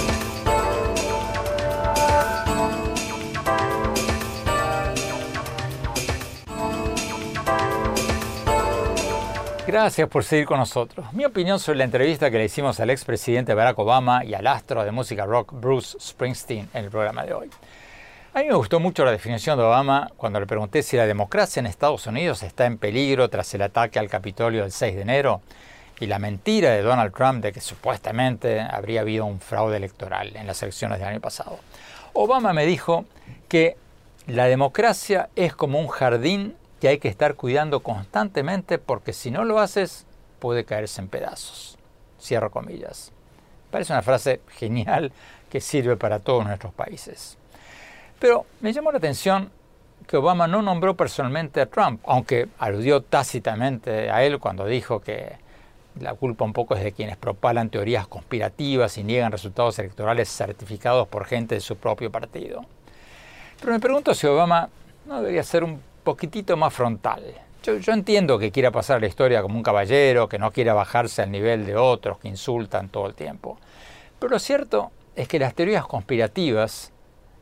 Gracias 9.69 10.09
por 10.09 10.25
seguir 10.25 10.47
con 10.47 10.59
nosotros. 10.59 11.13
Mi 11.13 11.25
opinión 11.25 11.61
sobre 11.61 11.79
la 11.79 11.85
entrevista 11.85 12.29
que 12.29 12.39
le 12.39 12.47
hicimos 12.47 12.81
al 12.81 12.91
expresidente 12.91 13.55
Barack 13.55 13.79
Obama 13.79 14.25
y 14.25 14.35
al 14.35 14.49
astro 14.49 14.85
de 14.85 14.91
música 14.91 15.25
rock 15.25 15.53
Bruce 15.53 15.97
Springsteen 16.01 16.69
en 16.75 16.85
el 16.85 16.91
programa 16.91 17.25
de 17.25 17.35
hoy. 17.35 17.51
A 18.35 18.41
mí 18.41 18.47
me 18.47 18.55
gustó 18.55 18.81
mucho 18.81 19.05
la 19.05 19.13
definición 19.13 19.57
de 19.57 19.65
Obama 19.65 20.11
cuando 20.17 20.41
le 20.41 20.47
pregunté 20.47 20.83
si 20.83 20.97
la 20.97 21.07
democracia 21.07 21.61
en 21.61 21.67
Estados 21.67 22.05
Unidos 22.09 22.43
está 22.43 22.67
en 22.67 22.79
peligro 22.79 23.31
tras 23.31 23.55
el 23.55 23.63
ataque 23.63 24.01
al 24.01 24.09
Capitolio 24.09 24.63
del 24.63 24.73
6 24.73 24.97
de 24.97 25.03
enero 25.03 25.41
y 26.01 26.07
la 26.07 26.19
mentira 26.19 26.71
de 26.71 26.83
Donald 26.83 27.15
Trump 27.15 27.43
de 27.43 27.53
que 27.53 27.61
supuestamente 27.61 28.61
habría 28.61 29.03
habido 29.03 29.27
un 29.27 29.41
fraude 29.41 29.77
electoral 29.77 30.35
en 30.37 30.47
las 30.47 30.63
elecciones 30.63 30.99
del 30.99 31.09
año 31.09 31.21
pasado. 31.21 31.59
Obama 32.13 32.53
me 32.53 32.67
dijo 32.67 33.05
que 33.49 33.77
la 34.27 34.47
democracia 34.47 35.29
es 35.37 35.55
como 35.55 35.79
un 35.79 35.89
jardín 35.89 36.57
que 36.81 36.89
hay 36.89 36.99
que 36.99 37.09
estar 37.09 37.35
cuidando 37.35 37.81
constantemente 37.81 38.79
porque 38.79 39.13
si 39.13 39.31
no 39.31 39.45
lo 39.45 39.61
haces 39.61 40.07
puede 40.39 40.65
caerse 40.65 41.01
en 41.01 41.09
pedazos. 41.09 41.79
Cierro 42.21 42.51
comillas. 42.51 43.13
Parece 43.71 43.93
una 43.93 44.03
frase 44.03 44.41
genial 44.49 45.13
que 45.51 45.61
sirve 45.61 45.97
para 45.97 46.19
todos 46.19 46.45
nuestros 46.45 46.73
países. 46.73 47.39
Pero 48.19 48.47
me 48.61 48.73
llamó 48.73 48.93
la 48.93 48.99
atención 48.99 49.51
que 50.07 50.17
Obama 50.17 50.47
no 50.47 50.63
nombró 50.63 50.97
personalmente 50.97 51.61
a 51.61 51.67
Trump, 51.67 52.03
aunque 52.05 52.49
aludió 52.59 53.03
tácitamente 53.03 54.11
a 54.11 54.23
él 54.23 54.39
cuando 54.39 54.67
dijo 54.67 55.01
que 55.01 55.37
la 56.01 56.15
culpa 56.15 56.45
un 56.45 56.53
poco 56.53 56.75
es 56.75 56.83
de 56.83 56.93
quienes 56.93 57.17
propalan 57.17 57.71
teorías 57.71 58.07
conspirativas 58.07 58.99
y 58.99 59.05
niegan 59.05 59.33
resultados 59.33 59.79
electorales 59.79 60.29
certificados 60.29 61.09
por 61.09 61.25
gente 61.25 61.55
de 61.55 61.61
su 61.61 61.77
propio 61.77 62.11
partido. 62.11 62.65
Pero 63.61 63.73
me 63.73 63.81
pregunto 63.81 64.15
si 64.15 64.27
Obama 64.27 64.69
no 65.07 65.21
debería 65.21 65.43
ser 65.43 65.65
un 65.65 65.81
poquitito 66.03 66.57
más 66.57 66.73
frontal. 66.73 67.23
Yo, 67.63 67.95
entiendo 67.95 68.39
que 68.39 68.53
quiera 68.53 68.71
pasar 68.71 69.01
la 69.01 69.07
historia 69.07 69.41
como 69.41 69.57
un 69.57 69.63
caballero, 69.63 70.29
que 70.29 70.39
no 70.39 70.53
quiera 70.53 70.75
bajarse 70.75 71.23
al 71.23 71.31
nivel 71.31 71.65
de 71.65 71.77
otros 71.77 72.19
que 72.19 72.29
insultan 72.29 72.91
todo 72.91 73.07
el 73.07 73.15
tiempo. 73.15 73.59
Pero 74.19 74.33
lo 74.33 74.39
cierto 74.39 74.91
es 75.17 75.29
que 75.29 75.39
las 75.39 75.55
teorías 75.55 75.87
conspirativas 75.87 76.93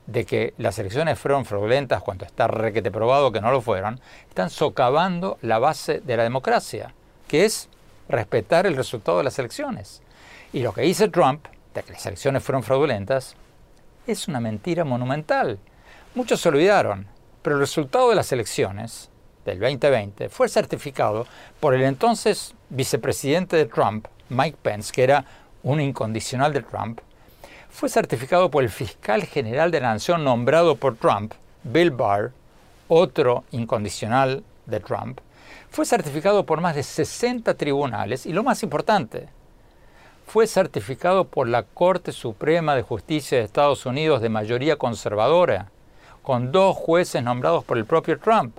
de 0.07 0.25
que 0.25 0.55
las 0.59 0.79
elecciones 0.79 1.19
fueron 1.19 1.45
fraudulentas 1.45 2.03
cuando 2.03 2.25
está 2.25 2.47
requete 2.47 2.93
probado 2.93 3.33
que 3.33 3.41
no 3.41 3.51
lo 3.51 3.61
fueron, 3.61 4.01
están 4.29 4.51
socavando 4.51 5.39
la 5.43 5.59
base 5.59 6.01
de 6.01 6.17
la 6.17 6.23
democracia, 6.23 6.95
que 7.27 7.45
es 7.45 7.69
respetar 8.09 8.67
el 8.67 8.77
resultado 8.77 9.19
de 9.19 9.25
las 9.25 9.39
elecciones. 9.39 10.03
Y 10.53 10.61
lo 10.61 10.73
que 10.73 10.83
dice 10.83 11.09
Trump, 11.09 11.47
de 11.75 11.83
que 11.83 11.93
las 11.93 12.07
elecciones 12.07 12.43
fueron 12.43 12.63
fraudulentas, 12.63 13.35
es 14.07 14.29
una 14.29 14.41
mentira 14.41 14.85
monumental. 14.85 15.59
Muchos 16.15 16.41
se 16.41 16.49
olvidaron, 16.49 17.07
pero 17.43 17.57
el 17.57 17.61
resultado 17.61 18.11
de 18.11 18.17
las 18.17 18.33
elecciones 18.33 19.11
del 19.45 19.59
2020 19.59 20.29
fue 20.29 20.49
certificado 20.49 21.27
por 21.61 21.75
el 21.75 21.83
entonces 21.83 22.55
vicepresidente 22.69 23.57
de 23.57 23.67
Trump, 23.67 24.07
Mike 24.29 24.59
Pence, 24.63 24.93
que 24.93 25.05
era 25.05 25.25
un 25.63 25.81
incondicional 25.81 26.53
de 26.53 26.63
Trump, 26.63 27.01
fue 27.71 27.89
certificado 27.89 28.51
por 28.51 28.63
el 28.63 28.71
fiscal 28.71 29.25
general 29.25 29.71
de 29.71 29.81
la 29.81 29.95
nación 29.95 30.25
nombrado 30.25 30.77
por 30.77 30.97
Trump, 30.97 31.33
Bill 31.65 31.91
Barr, 31.91 32.33
otro 32.89 33.45
incondicional 33.51 34.45
de 34.67 34.81
Trump, 34.81 35.21
fue 35.73 35.87
certificado 35.87 36.45
por 36.45 36.61
más 36.61 36.75
de 36.75 36.83
60 36.83 37.55
tribunales 37.55 38.27
y 38.27 38.35
lo 38.35 38.43
más 38.43 38.63
importante, 38.63 39.31
fue 40.27 40.47
certificado 40.47 41.25
por 41.25 41.49
la 41.49 41.63
Corte 41.63 42.13
Suprema 42.13 42.77
de 42.77 42.83
Justicia 42.83 43.39
de 43.39 43.45
Estados 43.45 43.87
Unidos 43.87 44.21
de 44.21 44.29
mayoría 44.29 44.77
conservadora, 44.77 45.71
con 46.23 46.53
dos 46.53 46.77
jueces 46.77 47.23
nombrados 47.23 47.65
por 47.65 47.79
el 47.79 47.87
propio 47.87 48.19
Trump. 48.19 48.55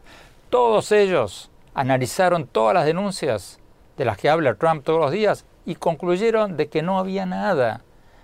Todos 0.49 0.91
ellos 0.91 1.51
analizaron 1.75 2.47
todas 2.47 2.73
las 2.73 2.85
denuncias 2.85 3.59
de 3.95 4.05
las 4.05 4.17
que 4.17 4.29
habla 4.29 4.55
Trump 4.55 4.83
todos 4.83 4.99
los 4.99 5.11
días 5.11 5.45
y 5.67 5.75
concluyeron 5.75 6.57
de 6.57 6.67
que 6.67 6.81
no 6.81 6.97
había 6.97 7.27
nada, 7.27 7.81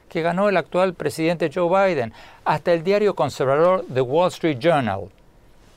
que 0.09 0.23
ganó 0.23 0.49
el 0.49 0.57
actual 0.57 0.95
presidente 0.95 1.51
Joe 1.53 1.69
Biden, 1.69 2.11
hasta 2.43 2.73
el 2.73 2.83
diario 2.83 3.13
conservador 3.13 3.85
The 3.93 4.01
Wall 4.01 4.29
Street 4.29 4.57
Journal, 4.57 5.09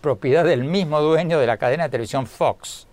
propiedad 0.00 0.44
del 0.46 0.64
mismo 0.64 1.02
dueño 1.02 1.38
de 1.38 1.46
la 1.46 1.58
cadena 1.58 1.84
de 1.84 1.90
televisión 1.90 2.26
Fox. 2.26 2.86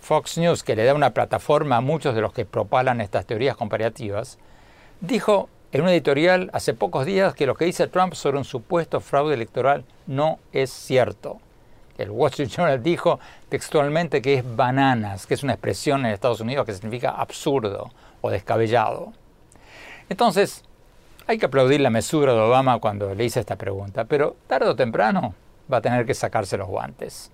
Fox 0.00 0.38
News, 0.38 0.62
que 0.62 0.76
le 0.76 0.84
da 0.84 0.94
una 0.94 1.10
plataforma 1.10 1.76
a 1.76 1.80
muchos 1.80 2.14
de 2.14 2.20
los 2.20 2.32
que 2.32 2.44
propalan 2.44 3.00
estas 3.00 3.26
teorías 3.26 3.56
comparativas, 3.56 4.38
dijo 5.00 5.48
en 5.72 5.82
un 5.82 5.88
editorial 5.88 6.50
hace 6.52 6.74
pocos 6.74 7.06
días 7.06 7.34
que 7.34 7.46
lo 7.46 7.54
que 7.54 7.64
dice 7.64 7.86
Trump 7.86 8.14
sobre 8.14 8.38
un 8.38 8.44
supuesto 8.44 9.00
fraude 9.00 9.34
electoral 9.34 9.84
no 10.06 10.40
es 10.52 10.70
cierto. 10.70 11.38
El 11.96 12.10
Wall 12.10 12.30
Street 12.30 12.48
Journal 12.48 12.82
dijo 12.82 13.20
textualmente 13.48 14.22
que 14.22 14.34
es 14.34 14.56
bananas, 14.56 15.26
que 15.26 15.34
es 15.34 15.42
una 15.42 15.52
expresión 15.52 16.04
en 16.06 16.12
Estados 16.12 16.40
Unidos 16.40 16.66
que 16.66 16.72
significa 16.72 17.10
absurdo 17.10 17.90
o 18.20 18.30
descabellado. 18.30 19.12
Entonces, 20.08 20.64
hay 21.26 21.38
que 21.38 21.46
aplaudir 21.46 21.80
la 21.80 21.90
mesura 21.90 22.32
de 22.32 22.40
Obama 22.40 22.80
cuando 22.80 23.14
le 23.14 23.24
hice 23.24 23.38
esta 23.38 23.56
pregunta, 23.56 24.06
pero 24.06 24.34
tarde 24.48 24.70
o 24.70 24.74
temprano 24.74 25.34
va 25.72 25.76
a 25.76 25.80
tener 25.80 26.04
que 26.04 26.14
sacarse 26.14 26.56
los 26.56 26.66
guantes. 26.66 27.30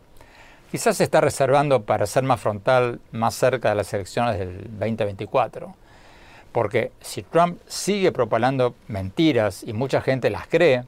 Quizás 0.77 0.99
se 0.99 1.05
está 1.05 1.23
reservando 1.23 1.85
para 1.85 2.05
ser 2.05 2.23
más 2.25 2.39
frontal 2.39 3.01
más 3.11 3.35
cerca 3.35 3.71
de 3.71 3.77
las 3.77 3.95
elecciones 3.95 4.39
del 4.39 4.65
2024. 4.79 5.75
Porque 6.53 6.93
si 7.01 7.23
Trump 7.23 7.59
sigue 7.67 8.13
propalando 8.13 8.75
mentiras 8.87 9.63
y 9.63 9.73
mucha 9.73 10.03
gente 10.03 10.29
las 10.29 10.47
cree, 10.49 10.85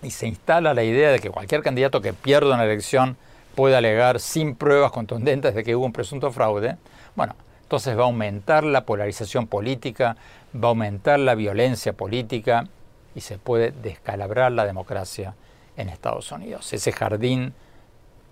y 0.00 0.12
se 0.12 0.28
instala 0.28 0.74
la 0.74 0.84
idea 0.84 1.10
de 1.10 1.18
que 1.18 1.28
cualquier 1.28 1.60
candidato 1.60 2.00
que 2.00 2.12
pierda 2.12 2.54
una 2.54 2.62
elección 2.62 3.16
puede 3.56 3.74
alegar 3.74 4.20
sin 4.20 4.54
pruebas 4.54 4.92
contundentes 4.92 5.56
de 5.56 5.64
que 5.64 5.74
hubo 5.74 5.86
un 5.86 5.92
presunto 5.92 6.30
fraude, 6.30 6.76
bueno, 7.16 7.34
entonces 7.62 7.98
va 7.98 8.02
a 8.02 8.04
aumentar 8.04 8.62
la 8.62 8.86
polarización 8.86 9.48
política, 9.48 10.16
va 10.54 10.68
a 10.68 10.70
aumentar 10.70 11.18
la 11.18 11.34
violencia 11.34 11.94
política 11.94 12.68
y 13.16 13.22
se 13.22 13.38
puede 13.38 13.72
descalabrar 13.72 14.52
la 14.52 14.66
democracia 14.66 15.34
en 15.76 15.88
Estados 15.88 16.30
Unidos. 16.30 16.72
Ese 16.72 16.92
jardín 16.92 17.54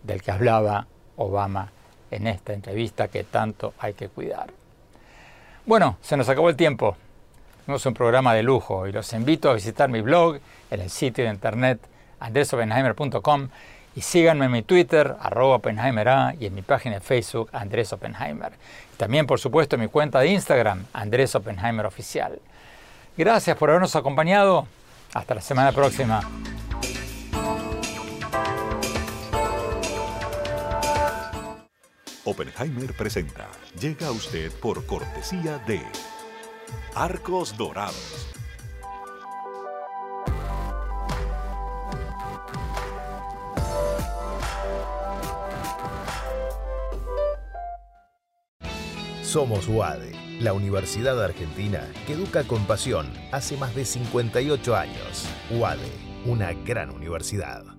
del 0.02 0.22
que 0.22 0.30
hablaba 0.30 0.86
Obama 1.16 1.70
en 2.10 2.26
esta 2.26 2.52
entrevista 2.52 3.08
que 3.08 3.24
tanto 3.24 3.74
hay 3.78 3.94
que 3.94 4.08
cuidar. 4.08 4.50
Bueno, 5.66 5.98
se 6.00 6.16
nos 6.16 6.28
acabó 6.28 6.48
el 6.48 6.56
tiempo. 6.56 6.96
Tenemos 7.64 7.84
un 7.84 7.94
programa 7.94 8.32
de 8.34 8.42
lujo 8.42 8.86
y 8.86 8.92
los 8.92 9.12
invito 9.12 9.50
a 9.50 9.54
visitar 9.54 9.90
mi 9.90 10.00
blog 10.00 10.38
en 10.70 10.80
el 10.80 10.90
sitio 10.90 11.24
de 11.24 11.30
internet 11.30 11.80
andresopenheimer.com 12.20 13.48
y 13.94 14.00
síganme 14.00 14.46
en 14.46 14.52
mi 14.52 14.62
Twitter, 14.62 15.16
arroba 15.20 15.60
y 16.38 16.46
en 16.46 16.54
mi 16.54 16.62
página 16.62 16.96
de 16.96 17.00
Facebook, 17.00 17.50
Andrés 17.52 17.92
Oppenheimer. 17.92 18.52
También, 18.96 19.26
por 19.26 19.40
supuesto, 19.40 19.76
en 19.76 19.82
mi 19.82 19.88
cuenta 19.88 20.20
de 20.20 20.28
Instagram, 20.28 20.86
Andrés 20.92 21.34
Oppenheimer 21.34 21.84
Oficial. 21.84 22.38
Gracias 23.16 23.56
por 23.56 23.70
habernos 23.70 23.96
acompañado. 23.96 24.66
Hasta 25.14 25.34
la 25.34 25.40
semana 25.40 25.72
próxima. 25.72 26.20
Oppenheimer 32.30 32.92
presenta. 32.92 33.48
Llega 33.80 34.08
a 34.08 34.12
usted 34.12 34.52
por 34.60 34.84
cortesía 34.84 35.56
de 35.66 35.80
Arcos 36.94 37.56
Dorados. 37.56 38.26
Somos 49.22 49.66
UADE, 49.66 50.12
la 50.40 50.52
Universidad 50.52 51.24
Argentina 51.24 51.80
que 52.06 52.12
educa 52.12 52.44
con 52.44 52.66
pasión 52.66 53.10
hace 53.32 53.56
más 53.56 53.74
de 53.74 53.86
58 53.86 54.76
años. 54.76 55.26
UADE, 55.50 55.90
una 56.26 56.52
gran 56.52 56.90
universidad. 56.90 57.77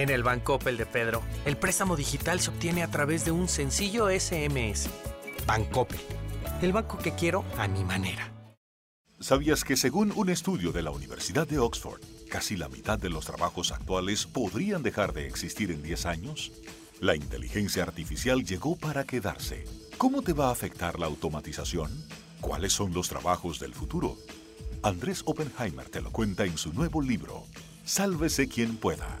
En 0.00 0.08
el 0.08 0.22
Bancoppel 0.22 0.78
de 0.78 0.86
Pedro, 0.86 1.20
el 1.44 1.58
préstamo 1.58 1.94
digital 1.94 2.40
se 2.40 2.48
obtiene 2.48 2.82
a 2.82 2.90
través 2.90 3.26
de 3.26 3.32
un 3.32 3.48
sencillo 3.48 4.08
SMS. 4.08 4.88
Bancoppel, 5.46 6.00
el 6.62 6.72
banco 6.72 6.96
que 6.96 7.14
quiero 7.14 7.44
a 7.58 7.68
mi 7.68 7.84
manera. 7.84 8.32
¿Sabías 9.20 9.62
que 9.62 9.76
según 9.76 10.10
un 10.16 10.30
estudio 10.30 10.72
de 10.72 10.80
la 10.80 10.90
Universidad 10.90 11.46
de 11.46 11.58
Oxford, 11.58 12.00
casi 12.30 12.56
la 12.56 12.70
mitad 12.70 12.98
de 12.98 13.10
los 13.10 13.26
trabajos 13.26 13.72
actuales 13.72 14.24
podrían 14.24 14.82
dejar 14.82 15.12
de 15.12 15.26
existir 15.26 15.70
en 15.70 15.82
10 15.82 16.06
años? 16.06 16.50
La 16.98 17.14
inteligencia 17.14 17.82
artificial 17.82 18.42
llegó 18.42 18.76
para 18.76 19.04
quedarse. 19.04 19.66
¿Cómo 19.98 20.22
te 20.22 20.32
va 20.32 20.48
a 20.48 20.52
afectar 20.52 20.98
la 20.98 21.08
automatización? 21.08 21.90
¿Cuáles 22.40 22.72
son 22.72 22.94
los 22.94 23.10
trabajos 23.10 23.60
del 23.60 23.74
futuro? 23.74 24.16
Andrés 24.82 25.20
Oppenheimer 25.26 25.90
te 25.90 26.00
lo 26.00 26.10
cuenta 26.10 26.46
en 26.46 26.56
su 26.56 26.72
nuevo 26.72 27.02
libro, 27.02 27.44
Sálvese 27.84 28.48
quien 28.48 28.78
pueda. 28.78 29.20